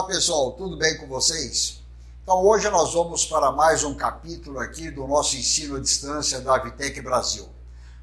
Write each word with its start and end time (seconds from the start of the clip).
Olá 0.00 0.08
pessoal, 0.08 0.52
tudo 0.52 0.78
bem 0.78 0.96
com 0.96 1.06
vocês? 1.06 1.82
Então 2.22 2.42
hoje 2.42 2.70
nós 2.70 2.94
vamos 2.94 3.26
para 3.26 3.52
mais 3.52 3.84
um 3.84 3.94
capítulo 3.94 4.58
aqui 4.58 4.90
do 4.90 5.06
nosso 5.06 5.36
ensino 5.36 5.76
à 5.76 5.78
distância 5.78 6.40
da 6.40 6.56
Vitec 6.56 6.98
Brasil. 7.02 7.46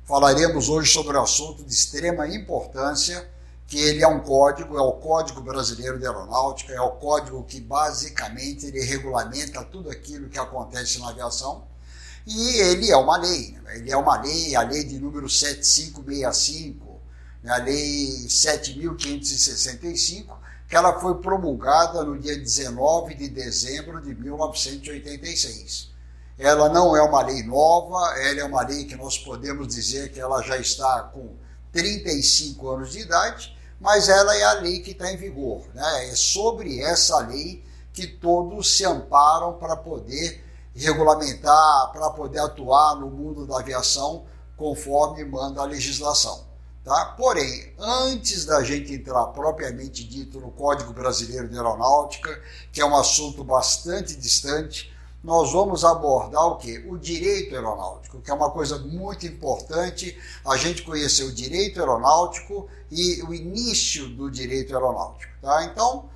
Falaremos 0.06 0.70
hoje 0.70 0.94
sobre 0.94 1.18
um 1.18 1.24
assunto 1.24 1.64
de 1.64 1.74
extrema 1.74 2.28
importância, 2.28 3.28
que 3.66 3.80
ele 3.80 4.04
é 4.04 4.08
um 4.08 4.20
código, 4.20 4.78
é 4.78 4.82
o 4.82 4.92
Código 4.92 5.42
Brasileiro 5.42 5.98
de 5.98 6.06
Aeronáutica, 6.06 6.72
é 6.72 6.80
o 6.80 6.92
código 6.92 7.44
que 7.44 7.60
basicamente 7.60 8.68
ele 8.68 8.84
regulamenta 8.84 9.64
tudo 9.64 9.90
aquilo 9.90 10.30
que 10.30 10.38
acontece 10.38 11.00
na 11.00 11.10
aviação 11.10 11.64
e 12.28 12.60
ele 12.60 12.92
é 12.92 12.98
uma 12.98 13.18
lei, 13.18 13.58
né? 13.64 13.76
ele 13.76 13.92
é 13.92 13.98
uma 13.98 14.22
lei, 14.22 14.56
a 14.56 14.62
lei 14.62 14.84
de 14.84 15.00
número 15.00 15.28
7565, 15.28 17.02
né? 17.42 17.52
a 17.52 17.58
lei 17.58 18.30
7565, 18.30 20.37
que 20.68 20.76
ela 20.76 21.00
foi 21.00 21.16
promulgada 21.16 22.04
no 22.04 22.20
dia 22.20 22.38
19 22.38 23.16
de 23.16 23.30
dezembro 23.30 24.02
de 24.02 24.14
1986. 24.14 25.92
Ela 26.38 26.70
não 26.70 26.96
é 26.96 27.02
uma 27.02 27.24
lei 27.24 27.42
nova, 27.44 28.20
ela 28.20 28.42
é 28.42 28.44
uma 28.44 28.62
lei 28.64 28.86
que 28.86 28.96
nós 28.96 29.18
podemos 29.18 29.68
dizer 29.68 30.12
que 30.12 30.20
ela 30.20 30.42
já 30.42 30.58
está 30.58 31.04
com 31.14 31.36
35 31.72 32.70
anos 32.70 32.92
de 32.92 33.00
idade, 33.00 33.58
mas 33.80 34.10
ela 34.10 34.36
é 34.36 34.44
a 34.44 34.54
lei 34.54 34.80
que 34.80 34.92
está 34.92 35.12
em 35.12 35.18
vigor. 35.18 35.64
Né? 35.74 36.10
É 36.10 36.16
sobre 36.16 36.82
essa 36.82 37.18
lei 37.20 37.64
que 37.94 38.06
todos 38.06 38.76
se 38.76 38.86
amparam 38.86 39.54
para 39.54 39.76
poder 39.76 40.44
regulamentar, 40.76 41.92
para 41.92 42.10
poder 42.12 42.40
atuar 42.40 42.96
no 42.96 43.10
mundo 43.10 43.48
da 43.48 43.60
aviação 43.60 44.26
conforme 44.56 45.24
manda 45.24 45.62
a 45.62 45.66
legislação. 45.66 46.46
Tá? 46.88 47.04
Porém, 47.18 47.74
antes 47.78 48.46
da 48.46 48.64
gente 48.64 48.94
entrar 48.94 49.26
propriamente 49.28 50.06
dito 50.06 50.40
no 50.40 50.52
Código 50.52 50.94
Brasileiro 50.94 51.50
de 51.50 51.58
Aeronáutica, 51.58 52.42
que 52.72 52.80
é 52.80 52.86
um 52.86 52.96
assunto 52.96 53.44
bastante 53.44 54.16
distante, 54.16 54.90
nós 55.22 55.52
vamos 55.52 55.84
abordar 55.84 56.46
o 56.48 56.56
que? 56.56 56.78
O 56.88 56.98
direito 56.98 57.54
aeronáutico, 57.54 58.22
que 58.22 58.32
é 58.32 58.34
uma 58.34 58.50
coisa 58.52 58.78
muito 58.80 59.28
importante 59.28 60.18
a 60.46 60.56
gente 60.56 60.84
conhecer 60.84 61.26
o 61.26 61.34
direito 61.34 61.78
aeronáutico 61.78 62.70
e 62.90 63.22
o 63.24 63.34
início 63.34 64.08
do 64.08 64.32
direito 64.32 64.74
aeronáutico. 64.74 65.34
Tá? 65.42 65.66
Então, 65.66 66.10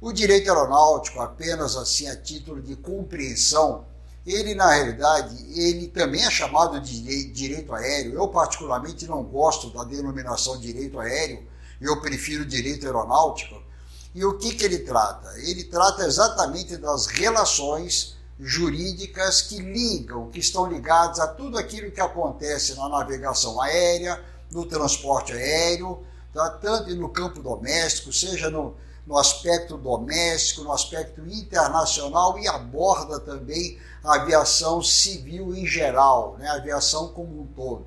o 0.00 0.12
direito 0.12 0.48
aeronáutico, 0.48 1.20
apenas 1.20 1.76
assim 1.76 2.08
a 2.08 2.16
título 2.16 2.62
de 2.62 2.74
compreensão, 2.74 3.84
ele 4.26 4.54
na 4.54 4.72
realidade, 4.72 5.36
ele 5.54 5.86
também 5.86 6.24
é 6.24 6.30
chamado 6.30 6.80
de 6.80 7.30
direito 7.30 7.72
aéreo. 7.72 8.14
Eu 8.14 8.28
particularmente 8.28 9.06
não 9.06 9.22
gosto 9.22 9.70
da 9.70 9.84
denominação 9.84 10.58
direito 10.58 10.98
aéreo, 10.98 11.46
eu 11.80 12.00
prefiro 12.00 12.44
direito 12.44 12.86
aeronáutico. 12.86 13.62
E 14.12 14.24
o 14.24 14.36
que, 14.36 14.54
que 14.54 14.64
ele 14.64 14.80
trata? 14.80 15.32
Ele 15.38 15.64
trata 15.64 16.04
exatamente 16.04 16.76
das 16.76 17.06
relações 17.06 18.16
jurídicas 18.38 19.42
que 19.42 19.58
ligam, 19.58 20.28
que 20.30 20.40
estão 20.40 20.66
ligadas 20.66 21.20
a 21.20 21.28
tudo 21.28 21.56
aquilo 21.56 21.90
que 21.90 22.00
acontece 22.00 22.74
na 22.74 22.88
navegação 22.88 23.60
aérea, 23.60 24.20
no 24.50 24.66
transporte 24.66 25.32
aéreo, 25.32 26.02
tá? 26.32 26.50
tanto 26.50 26.94
no 26.94 27.08
campo 27.08 27.42
doméstico, 27.42 28.12
seja 28.12 28.50
no, 28.50 28.74
no 29.06 29.16
aspecto 29.16 29.76
doméstico, 29.76 30.62
no 30.62 30.72
aspecto 30.72 31.24
internacional 31.26 32.38
e 32.38 32.48
aborda 32.48 33.20
também 33.20 33.78
a 34.02 34.16
aviação 34.16 34.82
civil 34.82 35.54
em 35.54 35.64
geral, 35.64 36.36
né? 36.38 36.48
a 36.48 36.54
aviação 36.54 37.08
como 37.08 37.40
um 37.40 37.46
todo. 37.46 37.86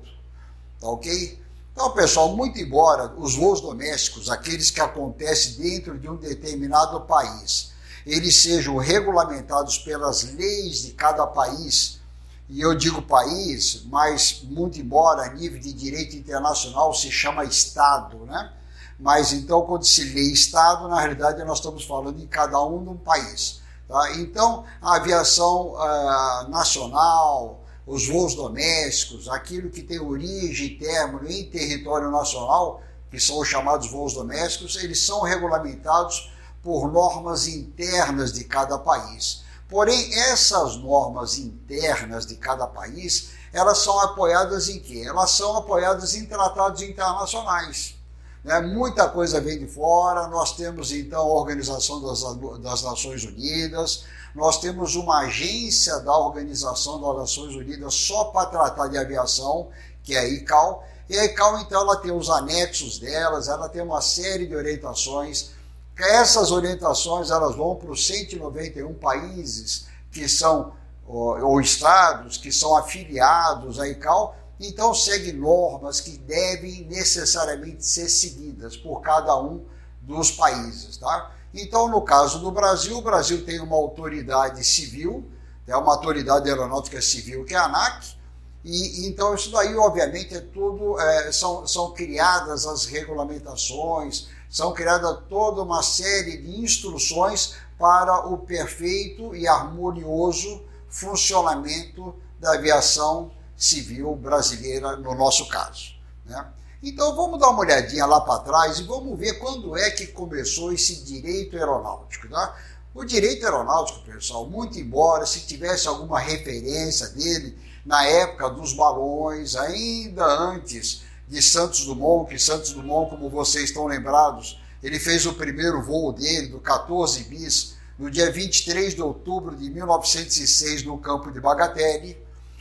Tá 0.80 0.88
ok? 0.88 1.38
Então, 1.72 1.90
pessoal, 1.92 2.34
muito 2.34 2.58
embora 2.58 3.12
os 3.16 3.36
voos 3.36 3.60
domésticos, 3.60 4.30
aqueles 4.30 4.70
que 4.70 4.80
acontecem 4.80 5.54
dentro 5.54 5.98
de 5.98 6.08
um 6.08 6.16
determinado 6.16 7.00
país, 7.02 7.72
eles 8.06 8.36
sejam 8.36 8.76
regulamentados 8.78 9.78
pelas 9.78 10.22
leis 10.34 10.82
de 10.82 10.92
cada 10.92 11.26
país, 11.26 12.00
e 12.48 12.60
eu 12.60 12.74
digo 12.74 13.00
país, 13.02 13.84
mas 13.84 14.42
muito 14.42 14.80
embora 14.80 15.22
a 15.22 15.32
nível 15.32 15.60
de 15.60 15.72
direito 15.72 16.16
internacional 16.16 16.92
se 16.92 17.10
chama 17.10 17.44
Estado, 17.44 18.18
né? 18.26 18.52
Mas 19.00 19.32
então, 19.32 19.62
quando 19.62 19.84
se 19.84 20.04
lê 20.12 20.30
Estado, 20.30 20.86
na 20.86 21.00
realidade 21.00 21.42
nós 21.44 21.58
estamos 21.58 21.84
falando 21.84 22.20
em 22.20 22.26
cada 22.26 22.62
um 22.62 22.84
de 22.84 22.90
um 22.90 22.96
país. 22.98 23.62
Tá? 23.88 24.12
Então, 24.16 24.64
a 24.80 24.96
aviação 24.96 25.72
uh, 25.72 26.50
nacional, 26.50 27.64
os 27.86 28.06
voos 28.06 28.34
domésticos, 28.34 29.26
aquilo 29.28 29.70
que 29.70 29.82
tem 29.82 29.98
origem 29.98 30.78
e 30.78 31.40
em 31.40 31.50
território 31.50 32.10
nacional, 32.10 32.82
que 33.10 33.18
são 33.18 33.38
os 33.38 33.48
chamados 33.48 33.90
voos 33.90 34.12
domésticos, 34.12 34.76
eles 34.76 35.04
são 35.04 35.22
regulamentados 35.22 36.30
por 36.62 36.92
normas 36.92 37.48
internas 37.48 38.34
de 38.34 38.44
cada 38.44 38.78
país. 38.78 39.42
Porém, 39.66 40.14
essas 40.14 40.76
normas 40.76 41.38
internas 41.38 42.26
de 42.26 42.34
cada 42.34 42.66
país, 42.66 43.30
elas 43.50 43.78
são 43.78 43.98
apoiadas 44.00 44.68
em 44.68 44.78
quê? 44.78 45.04
Elas 45.06 45.30
são 45.30 45.56
apoiadas 45.56 46.14
em 46.14 46.26
tratados 46.26 46.82
internacionais. 46.82 47.99
Né? 48.44 48.60
Muita 48.60 49.08
coisa 49.08 49.40
vem 49.40 49.58
de 49.58 49.66
fora, 49.66 50.26
nós 50.28 50.56
temos 50.56 50.92
então 50.92 51.20
a 51.20 51.34
Organização 51.34 52.00
das, 52.02 52.22
das 52.60 52.82
Nações 52.82 53.24
Unidas, 53.24 54.04
nós 54.34 54.60
temos 54.60 54.94
uma 54.94 55.20
agência 55.20 55.98
da 56.00 56.16
Organização 56.16 57.00
das 57.00 57.16
Nações 57.16 57.54
Unidas 57.54 57.94
só 57.94 58.24
para 58.24 58.46
tratar 58.46 58.88
de 58.88 58.96
aviação, 58.96 59.68
que 60.02 60.14
é 60.14 60.20
a 60.20 60.28
ICAO, 60.28 60.82
e 61.08 61.18
a 61.18 61.24
ICAO 61.24 61.60
então 61.60 61.82
ela 61.82 61.96
tem 61.96 62.12
os 62.12 62.30
anexos 62.30 62.98
delas, 62.98 63.48
ela 63.48 63.68
tem 63.68 63.82
uma 63.82 64.00
série 64.00 64.46
de 64.46 64.54
orientações, 64.54 65.50
essas 65.98 66.50
orientações 66.50 67.30
elas 67.30 67.54
vão 67.56 67.76
para 67.76 67.90
os 67.90 68.06
191 68.06 68.94
países 68.94 69.86
que 70.10 70.26
são 70.28 70.72
ou, 71.06 71.38
ou 71.44 71.60
estados 71.60 72.36
que 72.36 72.52
são 72.52 72.76
afiliados 72.76 73.78
à 73.78 73.88
ICAO, 73.88 74.34
então, 74.60 74.94
segue 74.94 75.32
normas 75.32 76.00
que 76.00 76.18
devem 76.18 76.84
necessariamente 76.84 77.84
ser 77.84 78.10
seguidas 78.10 78.76
por 78.76 79.00
cada 79.00 79.34
um 79.40 79.64
dos 80.02 80.30
países. 80.30 80.98
Tá? 80.98 81.32
Então, 81.54 81.88
no 81.88 82.02
caso 82.02 82.40
do 82.40 82.50
Brasil, 82.50 82.98
o 82.98 83.02
Brasil 83.02 83.42
tem 83.42 83.58
uma 83.58 83.76
autoridade 83.76 84.62
civil, 84.62 85.24
é 85.66 85.74
uma 85.74 85.92
autoridade 85.92 86.46
aeronáutica 86.46 87.00
civil, 87.00 87.44
que 87.46 87.54
é 87.54 87.56
a 87.56 87.64
ANAC, 87.64 88.20
e 88.62 89.06
então 89.06 89.34
isso 89.34 89.50
daí, 89.50 89.74
obviamente, 89.76 90.34
é 90.36 90.40
tudo, 90.40 91.00
é, 91.00 91.32
são, 91.32 91.66
são 91.66 91.92
criadas 91.92 92.66
as 92.66 92.84
regulamentações, 92.84 94.28
são 94.50 94.74
criadas 94.74 95.20
toda 95.30 95.62
uma 95.62 95.82
série 95.82 96.36
de 96.36 96.60
instruções 96.60 97.54
para 97.78 98.26
o 98.26 98.36
perfeito 98.36 99.34
e 99.34 99.48
harmonioso 99.48 100.62
funcionamento 100.90 102.14
da 102.38 102.52
aviação 102.54 103.30
civil 103.60 104.16
brasileira, 104.16 104.96
no 104.96 105.14
nosso 105.14 105.46
caso. 105.48 105.94
Né? 106.24 106.46
Então 106.82 107.14
vamos 107.14 107.38
dar 107.38 107.50
uma 107.50 107.60
olhadinha 107.60 108.06
lá 108.06 108.22
para 108.22 108.40
trás 108.40 108.78
e 108.78 108.84
vamos 108.84 109.18
ver 109.18 109.34
quando 109.34 109.76
é 109.76 109.90
que 109.90 110.06
começou 110.06 110.72
esse 110.72 111.04
direito 111.04 111.54
aeronáutico. 111.54 112.26
Tá? 112.30 112.56
O 112.94 113.04
direito 113.04 113.44
aeronáutico, 113.44 114.00
pessoal, 114.00 114.48
muito 114.48 114.80
embora 114.80 115.26
se 115.26 115.40
tivesse 115.40 115.86
alguma 115.86 116.18
referência 116.18 117.08
dele 117.10 117.58
na 117.84 118.02
época 118.06 118.48
dos 118.48 118.72
balões, 118.72 119.54
ainda 119.54 120.24
antes 120.24 121.02
de 121.28 121.42
Santos 121.42 121.84
Dumont, 121.84 122.30
que 122.30 122.38
Santos 122.38 122.72
Dumont, 122.72 123.10
como 123.10 123.28
vocês 123.28 123.64
estão 123.64 123.86
lembrados, 123.86 124.58
ele 124.82 124.98
fez 124.98 125.26
o 125.26 125.34
primeiro 125.34 125.82
voo 125.82 126.12
dele, 126.12 126.48
do 126.48 126.60
14 126.60 127.24
bis, 127.24 127.74
no 127.98 128.10
dia 128.10 128.32
23 128.32 128.94
de 128.94 129.02
outubro 129.02 129.54
de 129.54 129.68
1906, 129.68 130.82
no 130.84 130.96
campo 130.98 131.30
de 131.30 131.38
Bagatelle 131.40 132.16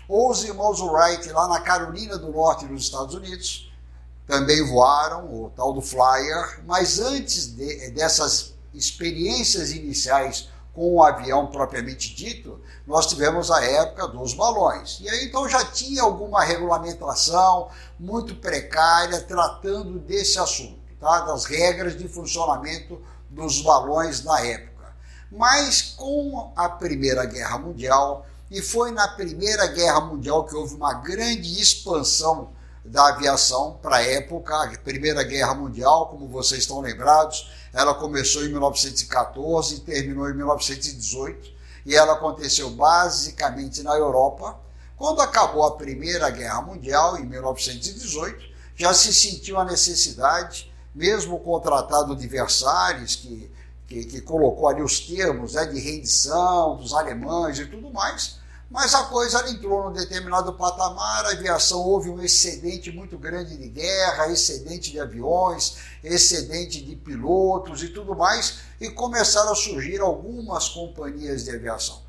ou 0.09 0.31
os 0.31 0.43
irmãos 0.43 0.81
Wright 0.81 1.31
lá 1.31 1.47
na 1.47 1.61
Carolina 1.61 2.17
do 2.17 2.31
Norte, 2.31 2.65
nos 2.65 2.83
Estados 2.83 3.13
Unidos, 3.13 3.71
também 4.25 4.65
voaram, 4.65 5.25
o 5.25 5.51
tal 5.55 5.71
do 5.71 5.81
Flyer, 5.81 6.63
mas 6.65 6.99
antes 6.99 7.55
de, 7.55 7.91
dessas 7.91 8.55
experiências 8.73 9.71
iniciais 9.71 10.49
com 10.73 10.95
o 10.95 11.03
avião 11.03 11.47
propriamente 11.47 12.13
dito, 12.15 12.59
nós 12.87 13.05
tivemos 13.05 13.51
a 13.51 13.63
época 13.63 14.07
dos 14.07 14.33
balões. 14.33 14.99
E 14.99 15.09
aí 15.09 15.25
então 15.25 15.47
já 15.47 15.63
tinha 15.65 16.01
alguma 16.01 16.43
regulamentação 16.43 17.69
muito 17.99 18.35
precária 18.35 19.21
tratando 19.21 19.99
desse 19.99 20.39
assunto, 20.39 20.79
tá? 20.99 21.21
das 21.21 21.45
regras 21.45 21.95
de 21.95 22.07
funcionamento 22.07 22.99
dos 23.29 23.61
balões 23.61 24.23
na 24.23 24.39
época. 24.41 24.69
Mas 25.31 25.93
com 25.95 26.51
a 26.55 26.67
Primeira 26.67 27.25
Guerra 27.25 27.59
Mundial, 27.59 28.25
e 28.49 28.61
foi 28.61 28.91
na 28.91 29.07
Primeira 29.07 29.67
Guerra 29.67 30.01
Mundial 30.01 30.45
que 30.45 30.55
houve 30.55 30.73
uma 30.73 30.93
grande 30.93 31.61
expansão 31.61 32.51
da 32.83 33.09
aviação 33.09 33.77
para 33.81 33.97
a 33.97 34.01
época. 34.01 34.55
A 34.55 34.77
Primeira 34.79 35.23
Guerra 35.23 35.53
Mundial, 35.53 36.07
como 36.07 36.27
vocês 36.27 36.61
estão 36.61 36.81
lembrados, 36.81 37.51
ela 37.71 37.93
começou 37.93 38.43
em 38.43 38.49
1914 38.49 39.75
e 39.75 39.79
terminou 39.81 40.29
em 40.29 40.33
1918, 40.33 41.51
e 41.85 41.95
ela 41.95 42.13
aconteceu 42.13 42.71
basicamente 42.71 43.83
na 43.83 43.95
Europa. 43.95 44.59
Quando 44.97 45.21
acabou 45.21 45.63
a 45.63 45.77
Primeira 45.77 46.29
Guerra 46.29 46.61
Mundial, 46.61 47.17
em 47.17 47.25
1918, 47.25 48.49
já 48.75 48.93
se 48.93 49.13
sentiu 49.13 49.59
a 49.59 49.65
necessidade, 49.65 50.73
mesmo 50.95 51.39
com 51.39 51.51
o 51.51 51.59
Tratado 51.59 52.15
de 52.15 52.27
Versalhes, 52.27 53.15
que 53.15 53.51
que, 53.89 54.05
que 54.05 54.21
colocou 54.21 54.67
ali 54.67 54.83
os 54.83 54.99
termos 54.99 55.55
né, 55.55 55.65
de 55.65 55.79
rendição 55.79 56.77
dos 56.77 56.93
alemães 56.93 57.57
e 57.57 57.65
tudo 57.65 57.91
mais, 57.91 58.38
mas 58.69 58.93
a 58.93 59.05
coisa 59.05 59.49
entrou 59.49 59.85
num 59.85 59.93
determinado 59.93 60.53
patamar, 60.53 61.25
a 61.25 61.31
aviação 61.31 61.79
houve 61.79 62.09
um 62.09 62.21
excedente 62.21 62.91
muito 62.91 63.17
grande 63.17 63.57
de 63.57 63.67
guerra, 63.67 64.27
excedente 64.27 64.91
de 64.91 64.99
aviões, 64.99 65.77
excedente 66.03 66.83
de 66.83 66.95
pilotos 66.95 67.81
e 67.81 67.89
tudo 67.89 68.15
mais, 68.15 68.59
e 68.79 68.89
começaram 68.89 69.51
a 69.51 69.55
surgir 69.55 69.99
algumas 69.99 70.69
companhias 70.69 71.45
de 71.45 71.51
aviação. 71.55 72.07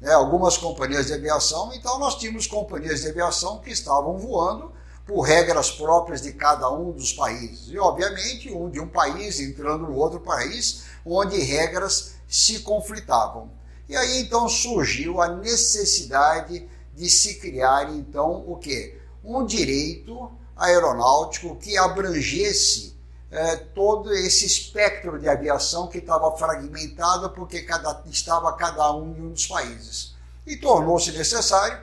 Né, 0.00 0.12
algumas 0.12 0.56
companhias 0.56 1.06
de 1.06 1.12
aviação, 1.12 1.72
então 1.74 1.98
nós 1.98 2.16
tínhamos 2.16 2.46
companhias 2.46 3.02
de 3.02 3.08
aviação 3.08 3.58
que 3.58 3.70
estavam 3.70 4.16
voando 4.16 4.72
por 5.06 5.20
regras 5.20 5.70
próprias 5.70 6.22
de 6.22 6.32
cada 6.32 6.70
um 6.70 6.90
dos 6.90 7.12
países. 7.12 7.68
E, 7.68 7.78
obviamente, 7.78 8.50
um 8.50 8.70
de 8.70 8.80
um 8.80 8.88
país 8.88 9.38
entrando 9.38 9.86
no 9.86 9.96
outro 9.96 10.20
país, 10.20 10.84
onde 11.04 11.38
regras 11.38 12.14
se 12.26 12.60
conflitavam. 12.60 13.59
E 13.90 13.96
aí 13.96 14.20
então 14.20 14.48
surgiu 14.48 15.20
a 15.20 15.26
necessidade 15.26 16.64
de 16.94 17.10
se 17.10 17.40
criar 17.40 17.92
então 17.92 18.44
o 18.46 18.56
que? 18.56 18.96
Um 19.24 19.44
direito 19.44 20.30
aeronáutico 20.56 21.56
que 21.56 21.76
abrangesse 21.76 22.96
é, 23.32 23.56
todo 23.56 24.14
esse 24.14 24.46
espectro 24.46 25.18
de 25.18 25.28
aviação 25.28 25.88
que 25.88 25.98
estava 25.98 26.30
fragmentado 26.36 27.30
porque 27.30 27.62
cada, 27.62 28.00
estava 28.06 28.52
cada 28.52 28.94
um 28.94 29.12
em 29.12 29.22
um 29.22 29.32
dos 29.32 29.48
países. 29.48 30.14
E 30.46 30.56
tornou-se 30.56 31.10
necessário 31.10 31.80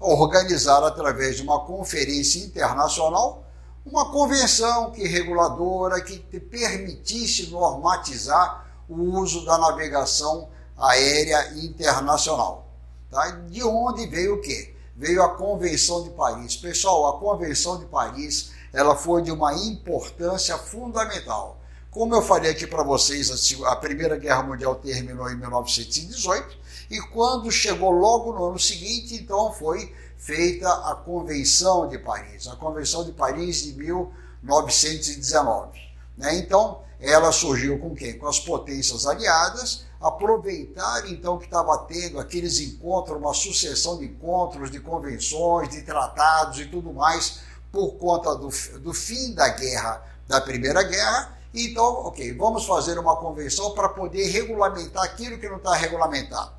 organizar 0.00 0.82
através 0.82 1.36
de 1.36 1.42
uma 1.42 1.64
conferência 1.64 2.44
internacional 2.44 3.44
uma 3.86 4.10
convenção 4.10 4.90
que 4.90 5.06
reguladora 5.06 6.00
que 6.00 6.18
permitisse 6.18 7.46
normatizar 7.52 8.66
o 8.88 8.96
uso 9.20 9.44
da 9.44 9.56
navegação 9.56 10.48
aérea 10.76 11.54
internacional. 11.56 12.68
Tá? 13.10 13.30
De 13.48 13.62
onde 13.62 14.06
veio 14.06 14.34
o 14.34 14.40
quê? 14.40 14.74
Veio 14.96 15.22
a 15.22 15.36
Convenção 15.36 16.04
de 16.04 16.10
Paris. 16.10 16.56
Pessoal, 16.56 17.16
a 17.16 17.18
Convenção 17.18 17.78
de 17.78 17.86
Paris 17.86 18.52
ela 18.74 18.94
foi 18.96 19.22
de 19.22 19.30
uma 19.30 19.54
importância 19.54 20.58
fundamental. 20.58 21.60
Como 21.92 22.12
eu 22.12 22.20
falei 22.20 22.50
aqui 22.50 22.66
para 22.66 22.82
vocês, 22.82 23.30
a 23.64 23.76
Primeira 23.76 24.16
Guerra 24.16 24.42
Mundial 24.42 24.74
terminou 24.74 25.30
em 25.30 25.36
1918 25.36 26.58
e 26.90 27.00
quando 27.00 27.52
chegou 27.52 27.92
logo 27.92 28.32
no 28.32 28.46
ano 28.46 28.58
seguinte, 28.58 29.14
então 29.14 29.52
foi 29.52 29.94
feita 30.18 30.68
a 30.90 30.96
Convenção 30.96 31.86
de 31.86 31.98
Paris, 31.98 32.48
a 32.48 32.56
Convenção 32.56 33.04
de 33.04 33.12
Paris 33.12 33.62
de 33.62 33.74
1919. 33.74 35.78
Né? 36.16 36.38
Então, 36.38 36.82
ela 36.98 37.30
surgiu 37.30 37.78
com 37.78 37.94
quem? 37.94 38.18
Com 38.18 38.26
as 38.26 38.40
potências 38.40 39.06
aliadas, 39.06 39.84
aproveitar 40.04 41.10
então 41.10 41.38
que 41.38 41.46
estava 41.46 41.78
tendo 41.86 42.20
aqueles 42.20 42.60
encontros, 42.60 43.16
uma 43.16 43.32
sucessão 43.32 43.96
de 43.96 44.04
encontros, 44.04 44.70
de 44.70 44.78
convenções, 44.78 45.70
de 45.70 45.80
tratados 45.80 46.60
e 46.60 46.66
tudo 46.66 46.92
mais, 46.92 47.40
por 47.72 47.92
conta 47.92 48.36
do, 48.36 48.50
do 48.80 48.92
fim 48.92 49.32
da 49.32 49.48
guerra, 49.48 50.04
da 50.28 50.42
Primeira 50.42 50.82
Guerra. 50.82 51.38
Então, 51.54 51.84
ok, 52.06 52.36
vamos 52.36 52.66
fazer 52.66 52.98
uma 52.98 53.16
convenção 53.16 53.70
para 53.70 53.88
poder 53.88 54.26
regulamentar 54.28 55.02
aquilo 55.04 55.38
que 55.38 55.48
não 55.48 55.56
está 55.56 55.74
regulamentado, 55.74 56.52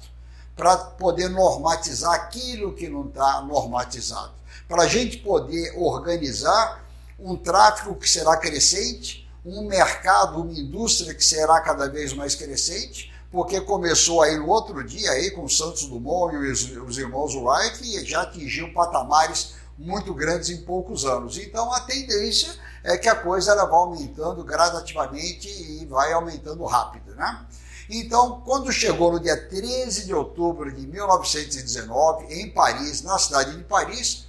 para 0.55 0.75
poder 0.77 1.29
normatizar 1.29 2.13
aquilo 2.13 2.73
que 2.73 2.89
não 2.89 3.07
está 3.07 3.41
normatizado, 3.43 4.33
para 4.67 4.83
a 4.83 4.87
gente 4.87 5.17
poder 5.17 5.71
organizar 5.77 6.83
um 7.19 7.35
tráfico 7.35 7.93
que 7.93 8.09
será 8.09 8.37
crescente, 8.37 9.29
um 9.45 9.67
mercado, 9.67 10.41
uma 10.41 10.51
indústria 10.51 11.13
que 11.13 11.23
será 11.23 11.61
cada 11.61 11.87
vez 11.87 12.11
mais 12.11 12.33
crescente, 12.33 13.13
porque 13.35 13.59
começou 13.59 14.21
aí 14.21 14.37
no 14.37 14.47
outro 14.47 14.81
dia 14.81 15.11
aí 15.11 15.29
com 15.29 15.45
Santos 15.49 15.87
Dumont 15.87 16.33
e 16.33 16.37
os, 16.49 16.71
os 16.77 16.97
irmãos 16.97 17.35
Wright 17.35 17.83
e 17.83 18.05
já 18.05 18.21
atingiu 18.21 18.71
patamares 18.71 19.55
muito 19.77 20.13
grandes 20.13 20.49
em 20.49 20.61
poucos 20.61 21.03
anos. 21.03 21.37
Então 21.37 21.69
a 21.73 21.81
tendência 21.81 22.55
é 22.81 22.97
que 22.97 23.09
a 23.09 23.15
coisa 23.15 23.51
ela 23.51 23.65
vai 23.65 23.77
aumentando 23.77 24.41
gradativamente 24.41 25.49
e 25.49 25.85
vai 25.85 26.13
aumentando 26.13 26.63
rápido, 26.63 27.13
né? 27.13 27.45
Então, 27.89 28.41
quando 28.45 28.71
chegou 28.71 29.11
no 29.11 29.19
dia 29.19 29.35
13 29.35 30.05
de 30.05 30.13
outubro 30.13 30.73
de 30.73 30.87
1919, 30.87 32.33
em 32.33 32.49
Paris, 32.49 33.01
na 33.01 33.19
cidade 33.19 33.57
de 33.57 33.63
Paris, 33.65 34.27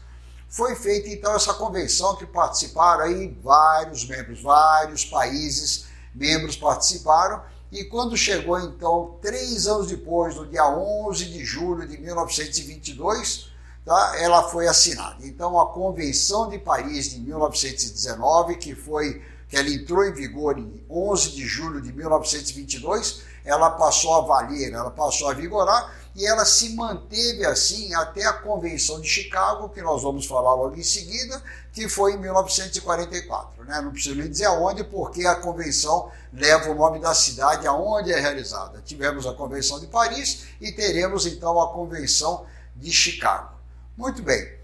foi 0.48 0.74
feita 0.74 1.08
então 1.08 1.32
essa 1.32 1.54
convenção 1.54 2.16
que 2.16 2.26
participaram 2.26 3.04
aí 3.04 3.38
vários 3.40 4.04
membros, 4.04 4.42
vários 4.42 5.04
países 5.04 5.86
membros 6.12 6.56
participaram 6.56 7.40
e 7.70 7.84
quando 7.84 8.16
chegou 8.16 8.58
então, 8.60 9.18
três 9.20 9.66
anos 9.66 9.88
depois, 9.88 10.36
no 10.36 10.46
dia 10.46 10.68
11 10.68 11.24
de 11.24 11.44
julho 11.44 11.86
de 11.86 11.98
1922, 11.98 13.50
tá, 13.84 14.14
ela 14.18 14.44
foi 14.44 14.68
assinada. 14.68 15.26
Então, 15.26 15.58
a 15.58 15.66
Convenção 15.66 16.48
de 16.48 16.58
Paris 16.58 17.10
de 17.10 17.20
1919, 17.20 18.56
que 18.56 18.74
foi 18.74 19.22
que 19.48 19.56
ela 19.56 19.68
entrou 19.68 20.04
em 20.04 20.12
vigor 20.12 20.58
em 20.58 20.84
11 20.90 21.30
de 21.30 21.46
julho 21.46 21.80
de 21.80 21.92
1922, 21.92 23.22
ela 23.44 23.70
passou 23.70 24.14
a 24.14 24.20
valer, 24.22 24.72
ela 24.72 24.90
passou 24.90 25.28
a 25.28 25.34
vigorar 25.34 25.94
e 26.16 26.26
ela 26.26 26.46
se 26.46 26.70
manteve 26.70 27.44
assim 27.44 27.92
até 27.92 28.24
a 28.24 28.32
Convenção 28.32 29.02
de 29.02 29.06
Chicago, 29.06 29.68
que 29.68 29.82
nós 29.82 30.02
vamos 30.02 30.24
falar 30.24 30.54
logo 30.54 30.74
em 30.74 30.82
seguida, 30.82 31.42
que 31.74 31.90
foi 31.90 32.14
em 32.14 32.16
1944. 32.16 33.62
Né? 33.64 33.82
Não 33.82 33.92
preciso 33.92 34.16
nem 34.16 34.30
dizer 34.30 34.46
aonde, 34.46 34.82
porque 34.82 35.26
a 35.26 35.34
convenção 35.34 36.10
leva 36.32 36.70
o 36.70 36.74
nome 36.74 37.00
da 37.00 37.14
cidade 37.14 37.66
aonde 37.66 38.10
é 38.10 38.18
realizada. 38.18 38.80
Tivemos 38.82 39.26
a 39.26 39.34
Convenção 39.34 39.78
de 39.78 39.88
Paris 39.88 40.46
e 40.58 40.72
teremos 40.72 41.26
então 41.26 41.60
a 41.60 41.70
Convenção 41.74 42.46
de 42.74 42.90
Chicago. 42.90 43.54
Muito 43.94 44.22
bem. 44.22 44.56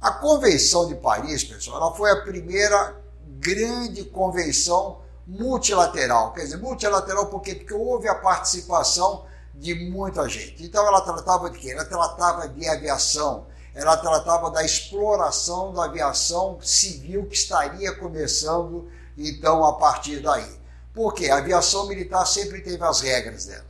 A 0.00 0.10
Convenção 0.10 0.88
de 0.88 0.94
Paris, 0.94 1.44
pessoal, 1.44 1.82
ela 1.82 1.94
foi 1.94 2.12
a 2.12 2.22
primeira 2.22 2.96
grande 3.38 4.04
convenção 4.06 5.02
multilateral. 5.26 6.32
Quer 6.32 6.44
dizer, 6.44 6.56
multilateral 6.56 7.26
por 7.26 7.42
quê? 7.42 7.54
Porque 7.54 7.74
houve 7.74 8.08
a 8.08 8.14
participação 8.14 9.26
de 9.54 9.74
muita 9.74 10.28
gente. 10.28 10.64
Então 10.64 10.86
ela 10.86 11.00
tratava 11.00 11.50
de 11.50 11.58
quê? 11.58 11.70
Ela 11.70 11.84
tratava 11.84 12.48
de 12.48 12.68
aviação, 12.68 13.46
ela 13.74 13.96
tratava 13.96 14.50
da 14.50 14.64
exploração 14.64 15.72
da 15.72 15.84
aviação 15.84 16.58
civil 16.60 17.26
que 17.26 17.36
estaria 17.36 17.94
começando 17.94 18.88
então 19.16 19.64
a 19.64 19.74
partir 19.74 20.20
daí. 20.20 20.58
Porque 20.92 21.28
a 21.28 21.38
aviação 21.38 21.86
militar 21.86 22.24
sempre 22.26 22.60
teve 22.60 22.82
as 22.84 23.00
regras 23.00 23.46
dela, 23.46 23.64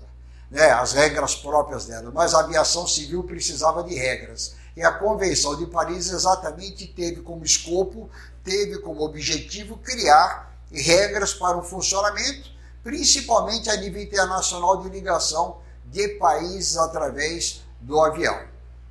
né? 0.51 0.71
as 0.71 0.93
regras 0.93 1.35
próprias 1.35 1.87
dela, 1.87 2.11
mas 2.13 2.35
a 2.35 2.41
aviação 2.41 2.87
civil 2.87 3.25
precisava 3.25 3.83
de 3.83 3.95
regras. 3.95 4.55
E 4.77 4.83
a 4.83 4.93
Convenção 4.93 5.57
de 5.57 5.67
Paris 5.67 6.11
exatamente 6.11 6.87
teve 6.89 7.23
como 7.23 7.45
escopo, 7.45 8.11
teve 8.43 8.79
como 8.79 9.03
objetivo 9.03 9.79
criar 9.79 10.53
regras 10.71 11.33
para 11.33 11.57
o 11.57 11.63
funcionamento, 11.63 12.51
principalmente 12.83 13.71
a 13.71 13.77
nível 13.77 14.03
internacional 14.03 14.83
de 14.83 14.89
ligação 14.89 15.64
de 15.95 16.09
países 16.19 16.77
através 16.77 17.63
do 17.81 18.01
avião. 18.01 18.37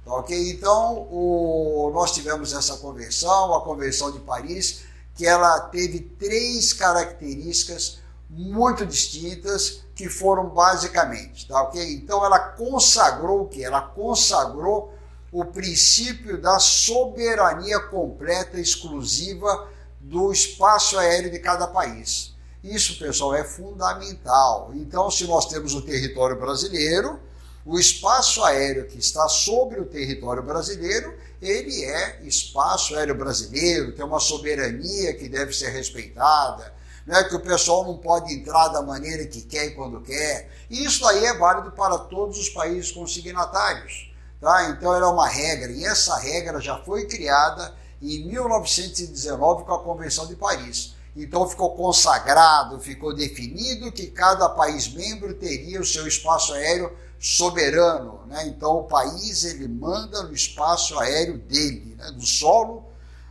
Tá, 0.06 0.14
ok? 0.14 0.52
Então, 0.52 1.08
o, 1.12 1.92
nós 1.94 2.14
tivemos 2.14 2.54
essa 2.54 2.78
convenção, 2.78 3.54
a 3.54 3.62
Convenção 3.62 4.10
de 4.10 4.20
Paris, 4.20 4.84
que 5.14 5.28
ela 5.28 5.60
teve 5.60 6.00
três 6.00 6.72
características 6.72 8.00
muito 8.30 8.86
distintas 8.86 9.84
que 9.94 10.10
foram 10.10 10.50
basicamente, 10.50 11.48
tá 11.48 11.62
ok? 11.62 11.94
Então 11.94 12.26
ela 12.26 12.40
consagrou 12.40 13.44
o 13.44 13.48
que? 13.48 13.64
Ela 13.64 13.82
consagrou 13.82 14.92
o 15.32 15.46
princípio 15.46 16.42
da 16.42 16.58
soberania 16.58 17.80
completa, 17.80 18.60
exclusiva 18.60 19.70
do 20.00 20.32
espaço 20.32 20.98
aéreo 20.98 21.30
de 21.30 21.38
cada 21.38 21.68
país. 21.68 22.33
Isso, 22.64 22.98
pessoal, 22.98 23.36
é 23.36 23.44
fundamental. 23.44 24.72
Então, 24.74 25.12
se 25.12 25.26
nós 25.26 25.48
temos 25.48 25.74
o 25.74 25.82
território 25.82 26.40
brasileiro, 26.40 27.20
o 27.66 27.78
espaço 27.78 28.42
aéreo 28.42 28.88
que 28.88 28.98
está 28.98 29.28
sobre 29.28 29.82
o 29.82 29.86
território 29.86 30.42
brasileiro, 30.42 31.14
ele 31.42 31.84
é 31.84 32.22
espaço 32.24 32.96
aéreo 32.96 33.16
brasileiro, 33.16 33.92
tem 33.92 34.06
uma 34.06 34.20
soberania 34.20 35.14
que 35.14 35.28
deve 35.28 35.52
ser 35.52 35.72
respeitada, 35.72 36.74
né, 37.06 37.26
que 37.26 37.36
o 37.36 37.42
pessoal 37.42 37.84
não 37.84 37.98
pode 37.98 38.34
entrar 38.34 38.70
da 38.70 38.82
maneira 38.82 39.26
que 39.28 39.42
quer 39.42 39.66
e 39.66 39.72
quando 39.72 40.00
quer. 40.00 40.50
E 40.70 40.86
isso 40.86 41.06
aí 41.06 41.26
é 41.26 41.34
válido 41.34 41.72
para 41.72 41.98
todos 41.98 42.40
os 42.40 42.48
países 42.48 42.92
consignatários. 42.92 44.10
Tá? 44.40 44.70
Então, 44.70 44.96
era 44.96 45.10
uma 45.10 45.28
regra, 45.28 45.70
e 45.70 45.84
essa 45.84 46.18
regra 46.18 46.62
já 46.62 46.78
foi 46.78 47.08
criada 47.08 47.74
em 48.02 48.26
1919 48.26 49.66
com 49.66 49.74
a 49.74 49.84
Convenção 49.84 50.28
de 50.28 50.36
Paris. 50.38 50.93
Então 51.16 51.48
ficou 51.48 51.76
consagrado, 51.76 52.80
ficou 52.80 53.14
definido 53.14 53.92
que 53.92 54.08
cada 54.08 54.50
país 54.50 54.92
membro 54.94 55.34
teria 55.36 55.80
o 55.80 55.86
seu 55.86 56.08
espaço 56.08 56.54
aéreo 56.54 56.92
soberano. 57.20 58.22
Né? 58.28 58.48
Então 58.48 58.80
o 58.80 58.84
país 58.84 59.44
ele 59.44 59.68
manda 59.68 60.24
no 60.24 60.34
espaço 60.34 60.98
aéreo 61.00 61.38
dele, 61.38 61.96
né? 61.98 62.12
do 62.12 62.26
solo 62.26 62.86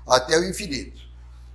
até 0.07 0.39
o 0.39 0.49
infinito. 0.49 1.03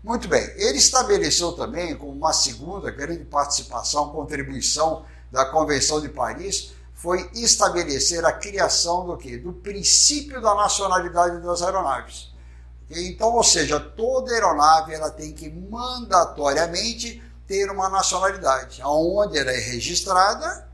Muito 0.03 0.27
bem, 0.27 0.43
ele 0.55 0.77
estabeleceu 0.77 1.53
também 1.53 1.95
como 1.95 2.11
uma 2.11 2.31
segunda 2.31 2.91
grande 2.91 3.25
participação, 3.25 4.09
contribuição 4.09 5.05
da 5.31 5.45
Convenção 5.45 5.99
de 5.99 6.09
Paris 6.09 6.71
foi 6.93 7.29
estabelecer 7.33 8.25
a 8.25 8.31
criação 8.31 9.05
do 9.05 9.15
quê? 9.17 9.37
Do 9.37 9.53
princípio 9.53 10.41
da 10.41 10.55
nacionalidade 10.55 11.41
das 11.41 11.61
aeronaves. 11.61 12.31
Então, 12.89 13.33
ou 13.33 13.43
seja, 13.43 13.79
toda 13.79 14.31
aeronave 14.31 14.93
ela 14.93 15.11
tem 15.11 15.33
que 15.33 15.49
mandatoriamente 15.49 17.21
ter 17.45 17.69
uma 17.69 17.89
nacionalidade. 17.89 18.81
Onde 18.83 19.37
ela 19.37 19.51
é 19.51 19.59
registrada, 19.59 20.67